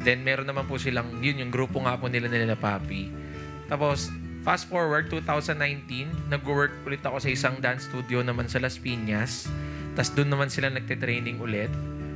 Then 0.00 0.24
meron 0.24 0.48
naman 0.48 0.64
po 0.64 0.80
silang, 0.80 1.20
yun 1.20 1.44
yung 1.44 1.52
grupo 1.52 1.80
nga 1.84 2.00
po 2.00 2.08
nila 2.08 2.32
nila 2.32 2.56
Papi. 2.56 3.12
Tapos, 3.68 4.10
fast 4.40 4.66
forward 4.68 5.12
2019, 5.12 6.32
nag-work 6.32 6.72
ulit 6.88 7.04
ako 7.04 7.20
sa 7.20 7.28
isang 7.28 7.56
dance 7.60 7.88
studio 7.88 8.24
naman 8.24 8.48
sa 8.48 8.60
Las 8.60 8.80
Piñas. 8.80 9.48
Tapos 9.92 10.10
doon 10.16 10.32
naman 10.32 10.48
sila 10.48 10.72
nagte-training 10.72 11.40
ulit. 11.40 11.68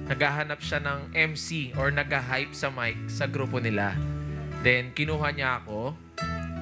Naghahanap 0.09 0.61
siya 0.61 0.85
ng 0.85 1.17
MC 1.17 1.73
or 1.81 1.89
nag-hype 1.89 2.53
sa 2.53 2.69
mic 2.69 2.97
sa 3.09 3.25
grupo 3.25 3.61
nila. 3.61 3.97
Then, 4.65 4.97
kinuha 4.97 5.33
niya 5.33 5.61
ako. 5.65 5.97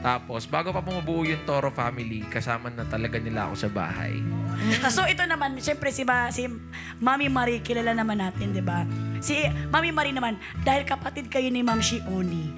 Tapos, 0.02 0.50
bago 0.50 0.74
pa 0.74 0.82
bumubuo 0.82 1.22
yung 1.22 1.46
Toro 1.46 1.70
family, 1.70 2.26
kasama 2.26 2.66
na 2.74 2.82
talaga 2.82 3.22
nila 3.22 3.46
ako 3.46 3.54
sa 3.54 3.70
bahay. 3.70 4.18
so 4.94 5.06
ito 5.06 5.22
naman, 5.22 5.54
syempre 5.62 5.94
si, 5.94 6.02
Ma, 6.02 6.26
si 6.34 6.50
Mami 6.98 7.30
Marie, 7.30 7.62
kilala 7.62 7.94
naman 7.94 8.18
natin, 8.18 8.50
di 8.50 8.58
ba? 8.58 8.82
Si 9.22 9.46
Mami 9.70 9.94
Marie 9.94 10.10
naman, 10.10 10.34
dahil 10.66 10.82
kapatid 10.82 11.30
kayo 11.30 11.46
ni 11.54 11.62
Ma'am 11.62 11.78
Shioni, 11.78 12.50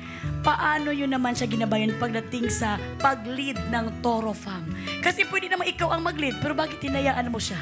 paano 0.45 0.93
yun 0.93 1.09
naman 1.09 1.33
siya 1.33 1.49
ginabayan 1.49 1.97
pagdating 1.97 2.53
sa 2.53 2.77
pag-lead 3.01 3.57
ng 3.73 4.05
Toro 4.05 4.37
Fam? 4.37 4.69
Kasi 5.01 5.25
pwede 5.33 5.49
naman 5.49 5.67
ikaw 5.73 5.97
ang 5.97 6.05
mag-lead, 6.05 6.37
pero 6.45 6.53
bakit 6.53 6.79
tinayaan 6.85 7.33
mo 7.33 7.41
siya? 7.41 7.59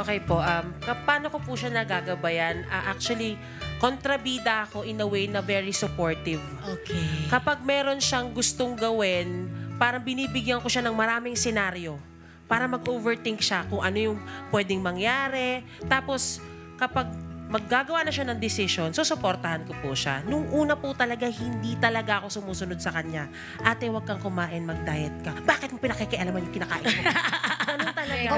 Okay 0.00 0.24
po, 0.24 0.40
um, 0.40 0.66
paano 1.04 1.28
ko 1.28 1.36
po 1.44 1.52
siya 1.60 1.68
nagagabayan? 1.68 2.64
Ah, 2.72 2.88
actually, 2.88 3.36
kontrabida 3.76 4.64
ako 4.64 4.88
in 4.88 4.96
a 4.96 5.04
way 5.04 5.28
na 5.28 5.44
very 5.44 5.76
supportive. 5.76 6.40
Okay. 6.64 7.28
Kapag 7.28 7.60
meron 7.60 8.00
siyang 8.00 8.32
gustong 8.32 8.80
gawin, 8.80 9.52
parang 9.76 10.00
binibigyan 10.00 10.64
ko 10.64 10.72
siya 10.72 10.80
ng 10.88 10.96
maraming 10.96 11.36
senaryo 11.36 12.00
para 12.48 12.64
mag-overthink 12.64 13.44
siya 13.44 13.68
kung 13.68 13.84
ano 13.84 13.98
yung 14.00 14.18
pwedeng 14.48 14.80
mangyari. 14.80 15.60
Tapos, 15.84 16.40
kapag 16.80 17.12
maggagawa 17.50 18.06
na 18.06 18.14
siya 18.14 18.30
ng 18.30 18.38
decision, 18.38 18.94
susuportahan 18.94 19.66
ko 19.66 19.74
po 19.82 19.90
siya. 19.92 20.22
Nung 20.22 20.46
una 20.48 20.78
po 20.78 20.94
talaga, 20.94 21.26
hindi 21.26 21.74
talaga 21.76 22.22
ako 22.22 22.40
sumusunod 22.40 22.78
sa 22.78 22.94
kanya. 22.94 23.26
Ate, 23.60 23.90
wag 23.90 24.06
kang 24.06 24.22
kumain, 24.22 24.62
mag-diet 24.62 25.12
ka. 25.20 25.34
Bakit 25.42 25.74
mo 25.74 25.82
pinakikialaman 25.82 26.46
yung 26.46 26.54
kinakain 26.54 26.86
mo? 26.86 27.02
Ganun 27.70 27.92
talaga. 27.92 28.28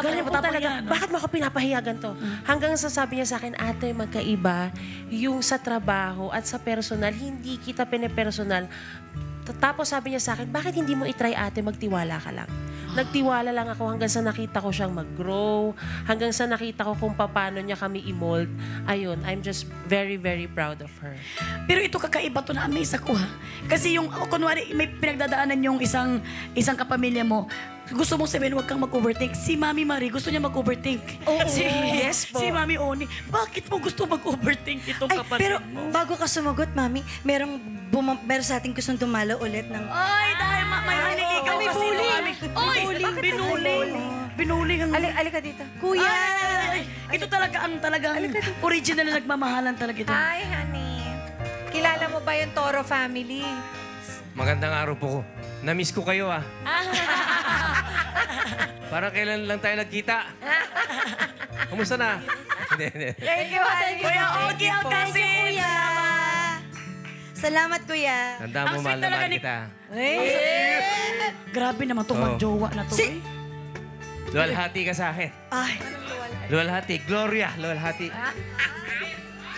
Ganun 0.00 0.24
po 0.24 0.32
talaga. 0.34 0.58
yan. 0.64 0.82
Bakit 0.88 1.08
mo 1.12 1.16
ako 1.16 1.28
pinapahiyagan 1.28 1.96
to? 2.00 2.10
Hanggang 2.42 2.72
sasabi 2.74 3.20
niya 3.20 3.28
sa 3.28 3.36
akin, 3.36 3.52
ate, 3.54 3.92
magkaiba 3.92 4.72
yung 5.12 5.44
sa 5.44 5.60
trabaho 5.60 6.32
at 6.32 6.48
sa 6.48 6.56
personal, 6.56 7.12
hindi 7.12 7.60
kita 7.60 7.84
pinipersonal. 7.84 8.64
T- 9.44 9.56
Tapos 9.60 9.92
sabi 9.92 10.16
niya 10.16 10.24
sa 10.24 10.32
akin, 10.32 10.48
bakit 10.48 10.72
hindi 10.72 10.96
mo 10.96 11.04
itry 11.04 11.36
ate, 11.36 11.60
magtiwala 11.60 12.16
ka 12.16 12.32
lang. 12.32 12.48
Nagtiwala 12.94 13.50
lang 13.50 13.66
ako 13.66 13.90
hanggang 13.90 14.06
sa 14.06 14.22
nakita 14.22 14.62
ko 14.62 14.70
siyang 14.70 14.94
mag-grow, 14.94 15.74
hanggang 16.06 16.30
sa 16.30 16.46
nakita 16.46 16.86
ko 16.86 16.94
kung 16.94 17.14
paano 17.18 17.58
niya 17.58 17.74
kami 17.74 18.06
i-mold. 18.06 18.46
Ayun, 18.86 19.18
I'm 19.26 19.42
just 19.42 19.66
very, 19.90 20.14
very 20.14 20.46
proud 20.46 20.78
of 20.78 20.94
her. 21.02 21.18
Pero 21.66 21.82
ito 21.82 21.98
kakaiba 21.98 22.46
to 22.46 22.54
na 22.54 22.70
amaze 22.70 22.94
ako 22.94 23.18
ha. 23.18 23.28
Kasi 23.66 23.98
yung, 23.98 24.06
oh, 24.06 24.30
kunwari, 24.30 24.70
may 24.78 24.86
pinagdadaanan 24.86 25.58
yung 25.58 25.78
isang 25.82 26.22
isang 26.54 26.78
kapamilya 26.78 27.26
mo, 27.26 27.50
gusto 27.86 28.16
mong 28.16 28.26
sabihin, 28.26 28.56
huwag 28.56 28.64
kang 28.64 28.80
mag-overthink. 28.80 29.36
Si 29.36 29.54
Mami 29.54 29.84
Marie, 29.84 30.08
gusto 30.08 30.32
niya 30.32 30.40
mag-overthink. 30.40 31.04
si, 31.52 31.60
yes 31.94 32.24
po. 32.32 32.40
Si 32.40 32.48
Mami 32.48 32.80
Oni, 32.80 33.04
bakit 33.28 33.68
mo 33.68 33.76
gusto 33.76 34.08
mag-overthink 34.08 34.88
itong 34.88 35.10
Ay, 35.10 35.18
kapatid 35.20 35.40
pero 35.42 35.56
mo? 35.62 35.92
bago 35.92 36.16
ka 36.16 36.24
sumagot, 36.24 36.72
Mami, 36.72 37.04
merong, 37.20 37.60
buma- 37.92 38.20
meron 38.22 38.40
sa 38.42 38.56
ating 38.56 38.72
gustong 38.72 38.96
dumalo 38.96 39.36
ulit 39.38 39.68
ng... 39.68 39.84
Ay, 39.84 40.28
dahil 40.32 40.64
ma- 40.64 40.82
may 40.82 40.96
naniligaw 40.96 41.54
may 41.54 41.66
kasi 41.66 41.76
bully. 41.78 42.08
Oy, 42.44 42.78
Bullying. 42.82 43.16
binuling. 43.20 43.90
Binuling 44.34 44.80
ang... 44.80 44.90
Ali, 44.92 45.06
alika 45.12 45.38
dito. 45.38 45.62
Kuya! 45.78 46.08
Ay, 46.66 46.82
ito 47.12 47.28
talaga 47.28 47.62
ang 47.62 47.78
talagang 47.78 48.16
original 48.60 49.06
na 49.06 49.14
nagmamahalan 49.14 49.76
talaga 49.76 49.98
ito. 50.00 50.10
Hi, 50.10 50.40
honey. 50.42 51.04
Kilala 51.68 52.08
mo 52.08 52.18
ba 52.18 52.32
yung 52.32 52.50
Toro 52.50 52.80
family? 52.80 53.44
Magandang 54.34 54.74
araw 54.74 54.94
po 54.98 55.06
ko. 55.06 55.20
Na-miss 55.62 55.94
ko 55.94 56.02
kayo 56.02 56.26
ah. 56.26 56.42
Parang 58.86 59.10
kailan 59.10 59.44
lang 59.44 59.58
tayo 59.58 59.74
nagkita. 59.76 60.16
Kumusta 61.66 61.96
na? 61.96 62.20
Hindi, 62.70 62.86
hindi. 62.88 63.10
Thank 63.16 63.50
you, 63.50 63.60
honey. 63.60 63.94
Kuya 63.98 64.24
Ogie 64.46 64.70
ang 64.70 64.86
kasi. 64.86 65.22
Kuya! 65.22 65.74
Salamat, 67.34 67.80
Kuya. 67.84 68.18
Tandaan 68.40 68.64
mo, 68.64 68.70
Ang 68.70 68.80
mahal 68.80 68.84
sweet 68.84 68.94
na 68.94 69.04
talaga 69.04 69.18
mahal 69.18 69.28
ni- 69.28 69.38
kita. 69.38 69.56
Grabe 71.50 71.82
naman 71.84 72.02
to, 72.02 72.14
Oh. 72.14 72.22
magjowa 72.24 72.68
na 72.72 72.82
to. 72.84 72.94
Si... 72.94 73.04
eh. 73.04 73.14
Luwalhati 74.30 74.80
ka 74.82 74.92
sa 74.92 75.12
akin. 75.12 75.30
Ay, 75.48 75.78
Luwalhati. 76.44 76.98
Gloria, 77.00 77.54
luwalhati. 77.54 78.08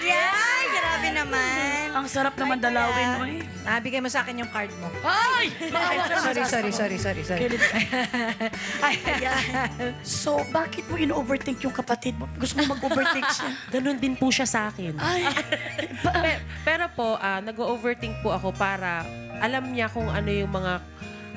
Ay, 0.09 0.65
grabe 0.71 1.09
naman. 1.11 1.87
Ang 1.97 2.07
sarap 2.07 2.35
naman 2.37 2.59
dalawin 2.59 3.09
mo 3.17 3.23
eh. 3.25 3.41
Ah, 3.67 3.83
bigay 3.83 3.99
mo 3.99 4.07
sa 4.07 4.23
akin 4.23 4.39
yung 4.39 4.47
card 4.47 4.71
mo. 4.79 4.87
Ay! 5.03 5.51
Sorry, 6.23 6.43
sorry, 6.47 6.71
sorry, 6.71 6.99
sorry, 6.99 7.23
sorry. 7.25 7.41
So, 10.07 10.39
bakit 10.49 10.87
mo 10.87 10.95
in-overthink 10.95 11.59
yung 11.63 11.75
kapatid 11.75 12.15
mo? 12.15 12.31
Gusto 12.37 12.63
mo 12.63 12.73
mag-overthink 12.73 13.27
siya? 13.27 13.49
Ganun 13.75 13.99
din 13.99 14.15
po 14.15 14.31
siya 14.31 14.47
sa 14.47 14.71
akin. 14.71 14.95
Ay, 14.97 15.27
Pe- 15.99 16.41
pero 16.63 16.87
po, 16.93 17.19
ah, 17.19 17.43
nag-overthink 17.43 18.23
po 18.23 18.31
ako 18.31 18.55
para 18.55 19.03
alam 19.43 19.69
niya 19.69 19.91
kung 19.91 20.07
ano 20.07 20.31
yung 20.31 20.49
mga 20.49 20.73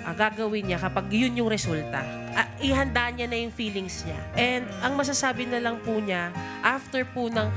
ah, 0.05 0.13
gagawin 0.13 0.69
niya 0.69 0.77
kapag 0.77 1.09
yun 1.09 1.33
yung 1.33 1.49
resulta. 1.49 2.05
Ah, 2.31 2.45
ihanda 2.61 3.09
niya 3.09 3.25
na 3.25 3.35
yung 3.35 3.51
feelings 3.51 4.05
niya. 4.05 4.19
And 4.37 4.63
ang 4.79 4.93
masasabi 4.93 5.43
na 5.43 5.57
lang 5.57 5.81
po 5.81 5.97
niya, 5.97 6.29
after 6.61 7.01
po 7.09 7.25
ng 7.25 7.49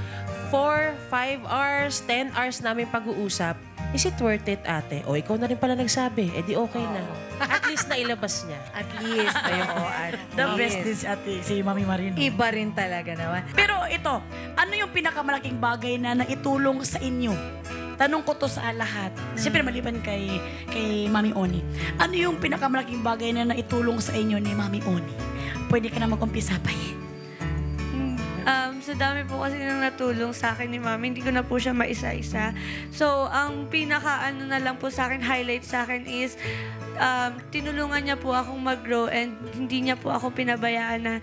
4, 0.53 1.09
5 1.09 1.49
hours, 1.49 2.05
10 2.05 2.37
hours 2.37 2.61
namin 2.61 2.85
pag-uusap, 2.93 3.57
is 3.97 4.05
it 4.05 4.13
worth 4.21 4.45
it, 4.45 4.61
ate? 4.69 5.01
O, 5.09 5.17
ikaw 5.17 5.41
na 5.41 5.49
rin 5.49 5.57
pala 5.57 5.73
nagsabi. 5.73 6.29
Eh, 6.37 6.45
di 6.45 6.53
okay 6.53 6.85
na. 6.93 7.01
At 7.41 7.65
least 7.65 7.89
nailabas 7.89 8.45
niya. 8.45 8.61
At 8.85 8.91
least, 9.01 9.33
ayoko. 9.33 9.81
At 9.89 10.21
the 10.37 10.45
best 10.61 10.77
si 10.85 11.09
ate, 11.09 11.41
si 11.41 11.65
Mami 11.65 11.89
Marino. 11.89 12.21
Iba 12.21 12.53
rin 12.53 12.77
talaga 12.77 13.17
naman. 13.17 13.49
Pero 13.57 13.81
ito, 13.89 14.21
ano 14.53 14.73
yung 14.77 14.93
pinakamalaking 14.93 15.57
bagay 15.57 15.97
na 15.97 16.21
naitulong 16.21 16.85
sa 16.85 17.01
inyo? 17.01 17.33
Tanong 17.97 18.21
ko 18.21 18.37
to 18.37 18.45
sa 18.45 18.77
lahat. 18.77 19.17
Siyempre 19.41 19.65
maliban 19.65 20.05
kay, 20.05 20.37
kay 20.69 21.09
Mami 21.09 21.33
Oni. 21.33 21.65
Ano 21.97 22.13
yung 22.13 22.37
pinakamalaking 22.37 23.01
bagay 23.01 23.33
na 23.33 23.57
naitulong 23.57 24.05
sa 24.05 24.13
inyo 24.13 24.37
ni 24.37 24.53
Mami 24.53 24.85
Oni? 24.85 25.17
Pwede 25.73 25.89
ka 25.89 25.97
na 25.97 26.13
mag-umpisa 26.13 26.61
pa 26.61 26.69
eh. 26.69 27.02
Sa 28.83 28.99
dami 28.99 29.23
po 29.23 29.39
kasi 29.39 29.63
nang 29.63 29.79
natulong 29.79 30.35
sa 30.35 30.59
akin 30.59 30.67
ni 30.67 30.83
Mami, 30.83 31.15
hindi 31.15 31.23
ko 31.23 31.31
na 31.31 31.47
po 31.47 31.55
siya 31.55 31.71
maisa-isa. 31.71 32.51
So, 32.91 33.31
ang 33.31 33.71
pinaka 33.71 34.27
ano 34.27 34.51
na 34.51 34.59
lang 34.59 34.75
po 34.83 34.91
sa 34.91 35.07
akin, 35.07 35.23
highlight 35.23 35.63
sa 35.63 35.87
akin 35.87 36.03
is 36.11 36.35
um, 36.99 37.39
tinulungan 37.55 38.03
niya 38.03 38.19
po 38.19 38.35
akong 38.35 38.59
mag-grow 38.59 39.07
and 39.07 39.39
hindi 39.55 39.87
niya 39.87 39.95
po 39.95 40.11
ako 40.11 40.35
pinabayaan 40.35 40.99
na 40.99 41.15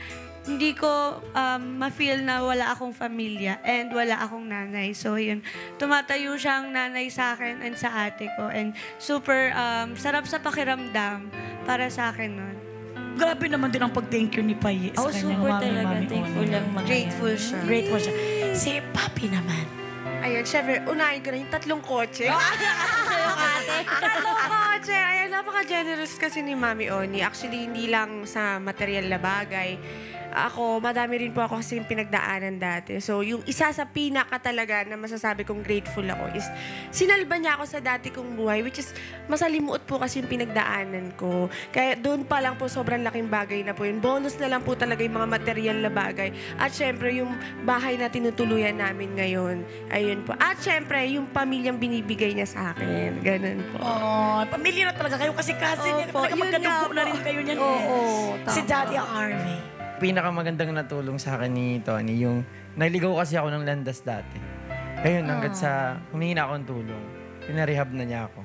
hindi 0.47 0.71
ko 0.71 1.19
um, 1.35 1.83
ma-feel 1.83 2.23
na 2.23 2.39
wala 2.39 2.71
akong 2.71 2.95
pamilya 2.95 3.59
and 3.67 3.91
wala 3.91 4.23
akong 4.23 4.47
nanay. 4.47 4.95
So, 4.95 5.19
yun. 5.19 5.43
Tumatayo 5.75 6.39
siyang 6.39 6.71
nanay 6.71 7.11
sa 7.11 7.35
akin 7.35 7.59
and 7.59 7.75
sa 7.75 7.91
ate 8.07 8.31
ko. 8.39 8.47
And 8.47 8.71
super 9.03 9.51
um, 9.51 9.99
sarap 9.99 10.31
sa 10.31 10.39
pakiramdam 10.39 11.27
para 11.67 11.91
sa 11.91 12.15
akin 12.15 12.31
nun. 12.39 12.68
Grabe 13.19 13.45
naman 13.51 13.67
din 13.67 13.83
ang 13.83 13.91
pag-thank 13.91 14.39
you 14.39 14.41
ni 14.41 14.55
Paye 14.55 14.95
sa 14.95 15.03
Oh, 15.03 15.11
kanyang 15.11 15.35
super 15.35 15.51
Mami 15.51 15.59
talaga. 15.61 15.87
Mami 15.91 16.07
Thankful 16.07 16.45
lang 16.47 16.65
mga 16.71 16.85
Grateful 16.87 17.27
yan. 17.29 17.43
siya. 17.43 17.59
Grateful 17.67 17.99
siya. 17.99 18.13
Si 18.55 18.71
Papi 18.95 19.25
naman. 19.27 19.65
Ayun, 20.19 20.43
syempre, 20.43 20.83
unahin 20.83 21.19
ko 21.19 21.27
na 21.29 21.37
yung 21.37 21.51
tatlong 21.51 21.83
kotse. 21.83 22.27
tatlong 23.99 24.39
kotse. 24.89 24.97
Ayan, 24.97 25.29
napaka-generous 25.29 26.13
kasi 26.17 26.41
ni 26.41 26.57
Mami 26.57 26.89
Oni. 26.89 27.21
Actually, 27.21 27.69
hindi 27.69 27.85
lang 27.85 28.25
sa 28.25 28.57
material 28.57 29.05
na 29.05 29.21
bagay. 29.21 29.77
ako, 30.29 30.77
madami 30.77 31.25
rin 31.25 31.33
po 31.33 31.41
ako 31.41 31.61
kasi 31.61 31.81
pinagdaanan 31.81 32.61
dati. 32.61 33.01
So, 33.01 33.25
yung 33.25 33.41
isa 33.49 33.73
sa 33.73 33.85
pinaka 33.89 34.37
talaga 34.37 34.85
na 34.85 34.93
masasabi 34.93 35.41
kong 35.41 35.65
grateful 35.65 36.05
ako 36.05 36.37
is 36.37 36.45
sinalba 36.93 37.41
niya 37.41 37.57
ako 37.57 37.65
sa 37.65 37.79
dati 37.81 38.13
kong 38.13 38.37
buhay, 38.37 38.61
which 38.61 38.77
is 38.77 38.93
masalimuot 39.25 39.81
po 39.89 39.97
kasi 39.97 40.21
yung 40.21 40.29
pinagdaanan 40.29 41.17
ko. 41.17 41.49
Kaya 41.73 41.97
doon 41.97 42.25
pa 42.25 42.41
lang 42.41 42.55
po 42.61 42.69
sobrang 42.69 43.01
laking 43.01 43.29
bagay 43.29 43.65
na 43.65 43.73
po 43.73 43.89
yun. 43.89 43.97
Bonus 43.97 44.37
na 44.37 44.53
lang 44.53 44.61
po 44.61 44.77
talaga 44.77 45.01
yung 45.01 45.17
mga 45.17 45.29
material 45.29 45.77
na 45.81 45.91
bagay. 45.91 46.29
At 46.61 46.71
syempre, 46.77 47.09
yung 47.17 47.33
bahay 47.65 47.97
na 47.97 48.07
tinutuluyan 48.07 48.77
namin 48.77 49.17
ngayon. 49.17 49.65
Ayun 49.89 50.21
po. 50.29 50.37
At 50.37 50.61
syempre, 50.61 51.09
yung 51.09 51.25
pamilyang 51.33 51.81
binibigay 51.81 52.37
niya 52.37 52.45
sa 52.45 52.77
akin. 52.77 53.17
Ganun 53.25 53.65
po. 53.73 53.81
Oh, 53.81 54.45
pamilya 54.45 54.78
na 54.81 54.93
talaga 54.93 55.15
kayo 55.15 55.31
kasi 55.31 55.51
cousin 55.53 55.93
niya. 55.93 56.05
Opo, 56.07 56.17
Talaga 56.19 56.29
yun 56.29 56.39
magkadugo 56.41 56.69
nga 56.69 56.89
na 56.89 57.01
po. 57.01 57.07
rin 57.07 57.19
kayo 57.19 57.39
niyan. 57.41 57.57
Oo, 57.57 57.97
eh. 58.35 58.49
Si 58.49 58.59
Daddy 58.61 58.95
Harvey. 58.95 59.57
Pinakamagandang 59.99 60.71
natulong 60.71 61.17
sa 61.17 61.35
akin 61.35 61.51
ni 61.51 61.67
Tony, 61.79 62.15
yung 62.17 62.47
naligaw 62.73 63.19
kasi 63.19 63.35
ako 63.35 63.51
ng 63.51 63.63
landas 63.63 63.99
dati. 63.99 64.39
Ayun, 64.99 65.25
hanggat 65.25 65.53
sa 65.53 65.71
humingi 66.09 66.33
na 66.33 66.43
ako 66.43 66.53
ng 66.53 66.65
tulong, 66.65 67.03
pinarehab 67.43 67.89
na 67.89 68.03
niya 68.03 68.21
ako. 68.25 68.39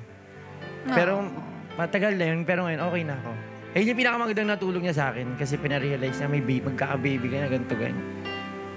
Pero 0.87 1.13
matagal 1.73 2.15
na 2.15 2.25
yun, 2.27 2.43
pero 2.43 2.63
ngayon 2.63 2.81
okay 2.81 3.03
na 3.03 3.15
ako. 3.15 3.31
Ayun 3.71 3.87
yung 3.87 3.99
pinakamagandang 3.99 4.49
natulong 4.49 4.83
niya 4.83 4.95
sa 4.95 5.05
akin 5.09 5.35
kasi 5.35 5.55
pinarealize 5.55 6.15
na 6.17 6.27
may 6.27 6.39
baby, 6.39 6.63
magkaka-baby 6.65 7.27
ka 7.27 7.37
na 7.37 7.47
ganito 7.49 7.73
ganyan. 7.73 8.07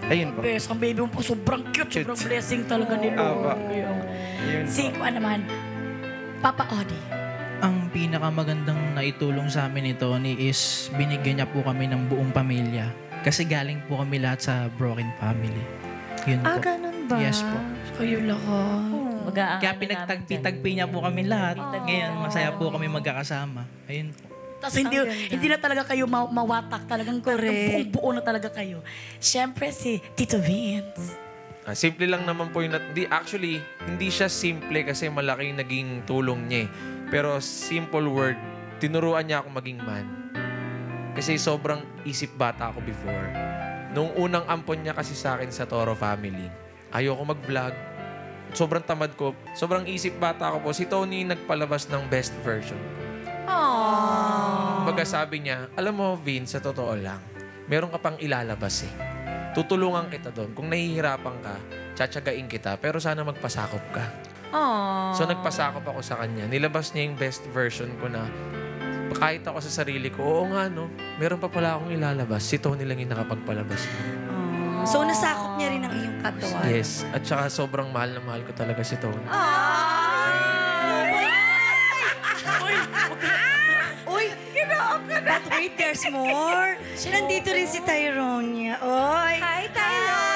Ayun 0.06 0.28
po. 0.32 0.40
Bes, 0.40 0.64
ang 0.64 0.78
baby 0.78 0.98
mo 0.98 1.08
po 1.08 1.20
sobrang 1.20 1.62
cute, 1.68 1.90
sobrang 1.92 2.16
blessing 2.16 2.62
talaga 2.64 2.94
ni. 2.94 3.10
Lord. 3.10 3.58
Yung- 3.68 4.06
Ayun 4.40 4.64
po. 4.64 4.70
Si 4.70 4.82
Kuan 4.90 5.14
naman, 5.14 5.38
Papa 6.38 6.64
Odi. 6.72 6.98
Ang 7.58 7.90
pinakamagandang 7.90 8.94
naitulong 8.94 9.50
sa 9.50 9.66
amin 9.66 9.90
ni 9.90 9.94
Tony 9.98 10.38
is 10.38 10.86
binigyan 10.94 11.42
niya 11.42 11.48
po 11.50 11.66
kami 11.66 11.90
ng 11.90 12.06
buong 12.06 12.30
pamilya. 12.30 12.86
Kasi 13.26 13.42
galing 13.42 13.82
po 13.90 13.98
kami 13.98 14.22
lahat 14.22 14.46
sa 14.46 14.54
broken 14.78 15.10
family. 15.18 15.64
Yun 16.30 16.38
po. 16.38 16.54
ganun 16.62 17.10
ba? 17.10 17.18
Yes 17.18 17.42
po. 17.42 17.58
Kayo 17.98 18.22
lahat. 18.22 18.94
Mag-aangan 19.26 19.58
Kaya 19.58 19.74
na 19.74 19.80
pinagtagpi-tagpi 19.82 20.70
niya 20.78 20.86
po 20.86 21.02
kami 21.02 21.26
lahat. 21.26 21.58
Ngayon, 21.58 22.12
masaya 22.22 22.54
po 22.54 22.70
kami 22.70 22.86
magkakasama. 22.86 23.66
Ayun 23.90 24.14
po. 24.14 24.30
Tapos 24.58 24.74
hindi, 24.78 24.96
hindi 25.26 25.46
na 25.50 25.58
talaga 25.58 25.82
kayo 25.82 26.06
ma- 26.06 26.30
mawatak. 26.30 26.86
Talagang 26.86 27.18
buong 27.18 27.90
buo 27.90 28.14
na 28.14 28.22
talaga 28.22 28.54
kayo. 28.54 28.86
Siyempre 29.18 29.74
si 29.74 29.98
Tito 30.14 30.38
Vince. 30.38 31.26
Ah, 31.66 31.76
simple 31.76 32.06
lang 32.08 32.22
naman 32.22 32.48
po 32.48 32.62
yung... 32.64 32.72
nat- 32.72 32.96
Di, 32.96 33.04
actually, 33.04 33.60
hindi 33.84 34.08
siya 34.08 34.30
simple 34.30 34.88
kasi 34.88 35.10
malaki 35.12 35.52
yung 35.52 35.58
naging 35.60 35.88
tulong 36.08 36.48
niya 36.48 36.64
eh. 36.64 36.68
Pero 37.08 37.40
simple 37.40 38.04
word, 38.04 38.36
tinuruan 38.78 39.24
niya 39.24 39.40
ako 39.40 39.48
maging 39.56 39.80
man. 39.80 40.06
Kasi 41.16 41.40
sobrang 41.40 41.80
isip 42.04 42.36
bata 42.36 42.70
ako 42.70 42.84
before. 42.84 43.28
Nung 43.96 44.12
unang 44.14 44.44
ampon 44.44 44.84
niya 44.84 44.92
kasi 44.92 45.16
sa 45.16 45.40
akin 45.40 45.48
sa 45.48 45.64
Toro 45.64 45.96
family, 45.96 46.46
ayoko 46.92 47.24
mag-vlog. 47.24 47.74
Sobrang 48.52 48.84
tamad 48.84 49.12
ko. 49.16 49.32
Sobrang 49.56 49.88
isip 49.88 50.20
bata 50.20 50.52
ako 50.52 50.68
po. 50.68 50.70
Si 50.76 50.84
Tony 50.84 51.24
nagpalabas 51.24 51.88
ng 51.88 52.06
best 52.12 52.32
version. 52.44 52.78
Baga 54.84 55.04
sabi 55.04 55.44
niya, 55.44 55.68
alam 55.76 55.96
mo, 55.96 56.16
Vince, 56.16 56.56
sa 56.56 56.60
totoo 56.60 56.96
lang, 56.96 57.20
meron 57.68 57.92
ka 57.92 58.00
pang 58.00 58.16
ilalabas 58.20 58.84
eh. 58.84 58.92
Tutulungan 59.52 60.08
kita 60.12 60.32
doon. 60.32 60.52
Kung 60.52 60.68
nahihirapan 60.68 61.36
ka, 61.44 61.54
tsatsagain 61.92 62.48
kita, 62.48 62.76
pero 62.80 63.00
sana 63.00 63.24
magpasakop 63.24 63.84
ka. 63.92 64.04
So 65.14 65.28
nagpasakop 65.28 65.84
ako 65.84 66.00
sa 66.00 66.20
kanya. 66.24 66.48
Nilabas 66.48 66.92
niya 66.96 67.08
yung 67.10 67.16
best 67.20 67.44
version 67.52 67.92
ko 68.00 68.08
na 68.08 68.24
kahit 69.16 69.44
ako 69.44 69.58
sa 69.64 69.82
sarili 69.82 70.12
ko, 70.12 70.20
oo 70.20 70.44
nga 70.52 70.68
no, 70.68 70.92
meron 71.16 71.40
pa 71.40 71.48
pala 71.48 71.76
akong 71.76 71.92
ilalabas. 71.92 72.44
Si 72.44 72.60
Tony 72.60 72.84
lang 72.84 73.00
yung 73.00 73.12
nakapagpalabas. 73.12 73.88
So, 74.88 75.04
nasakop 75.04 75.58
niya 75.58 75.68
rin 75.74 75.82
ang 75.84 75.92
iyong 75.92 76.18
katawan. 76.22 76.64
Yes. 76.70 77.04
At 77.12 77.26
saka 77.26 77.50
sobrang 77.50 77.92
mahal 77.92 78.14
na 78.14 78.22
mahal 78.24 78.40
ko 78.46 78.54
talaga 78.54 78.80
si 78.86 78.96
Tony. 78.96 79.20
Uy, 84.08 84.26
But 85.08 85.44
wait, 85.52 85.74
there's 85.76 86.04
more. 86.08 86.78
Nandito 87.04 87.52
rin 87.52 87.68
si 87.68 87.84
Tyronia. 87.84 88.80
Oy. 88.80 89.34
Hi, 89.42 89.66
Tyronia. 89.68 90.27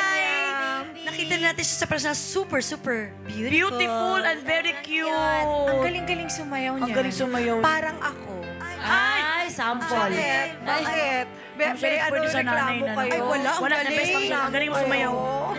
Nakita 1.23 1.39
natin 1.39 1.63
siya 1.63 1.79
sa 1.79 1.87
personal. 1.87 2.17
Super, 2.19 2.61
super 2.67 2.99
beautiful. 3.31 3.79
Beautiful 3.79 4.21
and 4.27 4.43
very 4.43 4.75
cute. 4.83 5.07
Ang 5.07 5.79
galing-galing 5.87 6.27
sumayaw 6.27 6.75
niya. 6.83 6.91
Ang 6.91 6.99
galing 6.99 7.15
sumayaw. 7.15 7.57
Parang 7.63 7.99
ako. 8.03 8.43
Ay, 8.83 9.47
sample. 9.47 9.87
Bakit? 9.87 10.49
Bakit? 10.67 11.27
Be, 11.55 11.65
ano 11.71 12.11
pwede 12.11 12.27
sa 12.27 12.43
nanay 12.43 12.83
reklamo 12.83 12.87
na. 12.91 12.95
kayo? 12.99 13.15
Ay, 13.15 13.21
wala. 13.23 13.49
Ang 13.55 13.63
Wala, 13.63 13.75
the 13.87 13.93
best 13.95 14.11
galing. 14.11 14.11
Ma'am 14.11 14.27
Shirley. 14.27 14.35
Ang 14.35 14.51
galing 14.51 14.71
mo 14.75 14.77
sumayaw. 14.83 15.13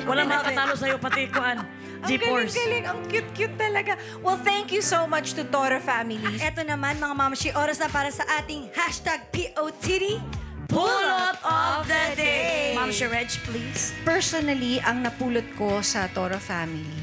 Wala 0.03 0.21
makakatalo 0.27 0.73
sa'yo, 0.75 0.95
pati 0.99 1.23
kuan. 1.31 1.57
Ang 1.63 2.09
G-Force. 2.11 2.51
galing-galing. 2.51 2.83
Ang 2.83 2.99
cute-cute 3.07 3.55
talaga. 3.55 3.91
Well, 4.19 4.39
thank 4.43 4.75
you 4.75 4.83
so 4.83 5.07
much 5.07 5.31
to 5.39 5.47
Toro 5.47 5.79
family. 5.79 6.43
Eto 6.43 6.67
naman, 6.67 6.99
mga 6.99 7.15
mamashi, 7.15 7.55
oras 7.55 7.79
na 7.79 7.87
para 7.87 8.11
sa 8.11 8.27
ating 8.35 8.67
hashtag 8.75 9.23
POTD. 9.31 10.19
Pulot 10.67 11.39
of 11.47 11.87
the 11.87 12.03
day. 12.19 12.52
Ma'am 12.83 12.91
Shereg, 12.91 13.39
please. 13.47 13.95
Personally, 14.03 14.75
ang 14.83 15.07
napulot 15.07 15.47
ko 15.55 15.79
sa 15.79 16.11
Toro 16.11 16.35
family, 16.35 16.99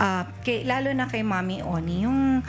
ah, 0.00 0.24
kay, 0.40 0.64
lalo 0.64 0.88
na 0.96 1.04
kay 1.04 1.20
Mami 1.20 1.60
Oni, 1.60 2.08
yung 2.08 2.40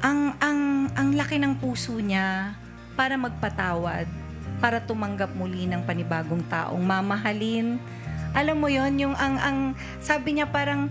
ang, 0.00 0.32
ang, 0.40 0.88
ang 0.96 1.12
laki 1.12 1.36
ng 1.36 1.60
puso 1.60 1.92
niya 2.00 2.56
para 2.96 3.20
magpatawad, 3.20 4.08
para 4.64 4.80
tumanggap 4.80 5.28
muli 5.36 5.68
ng 5.68 5.84
panibagong 5.84 6.40
taong 6.48 6.80
mamahalin. 6.80 7.76
Alam 8.32 8.64
mo 8.64 8.72
yon 8.72 8.96
yung 8.96 9.12
ang, 9.12 9.36
ang 9.36 9.58
sabi 10.00 10.40
niya 10.40 10.48
parang 10.48 10.88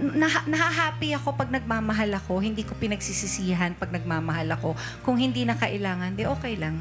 nah, 0.00 0.40
nahahappy 0.48 1.12
ako 1.12 1.36
pag 1.36 1.52
nagmamahal 1.52 2.16
ako, 2.16 2.40
hindi 2.40 2.64
ko 2.64 2.72
pinagsisisihan 2.80 3.76
pag 3.76 3.92
nagmamahal 3.92 4.48
ako. 4.56 4.72
Kung 5.04 5.20
hindi 5.20 5.44
na 5.44 5.52
kailangan, 5.52 6.16
di 6.16 6.24
okay 6.24 6.56
lang. 6.56 6.80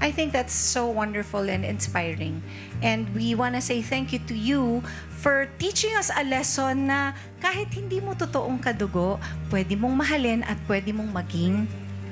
I 0.00 0.10
think 0.10 0.32
that's 0.32 0.54
so 0.54 0.86
wonderful 0.90 1.46
and 1.50 1.64
inspiring. 1.64 2.42
And 2.82 3.06
we 3.14 3.34
want 3.34 3.54
to 3.54 3.62
say 3.62 3.82
thank 3.82 4.12
you 4.12 4.20
to 4.30 4.34
you 4.34 4.82
for 5.24 5.48
teaching 5.58 5.96
us 5.96 6.12
a 6.12 6.24
lesson 6.24 6.92
na 6.92 7.16
kahit 7.40 7.72
hindi 7.72 8.00
mo 8.00 8.12
totoong 8.12 8.60
kadugo, 8.60 9.16
pwede 9.48 9.78
mong 9.78 9.94
mahalin 10.04 10.40
at 10.44 10.58
pwede 10.68 10.92
mong 10.92 11.10
maging 11.12 11.64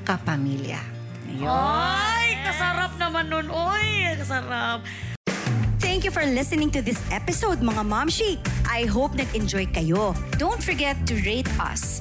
kapamilya. 0.07 0.81
Ayun. 1.29 1.49
Ay, 1.49 2.41
kasarap 2.45 2.93
naman 2.97 3.29
nun. 3.29 3.47
Oy, 3.53 4.17
kasarap. 4.17 4.85
Thank 5.83 6.09
you 6.09 6.13
for 6.15 6.25
listening 6.25 6.73
to 6.73 6.81
this 6.81 7.03
episode, 7.13 7.61
mga 7.61 7.85
mamshi. 7.85 8.41
I 8.65 8.89
hope 8.89 9.13
nag-enjoy 9.13 9.77
kayo. 9.77 10.17
Don't 10.41 10.63
forget 10.63 10.97
to 11.05 11.15
rate 11.29 11.51
us. 11.61 12.01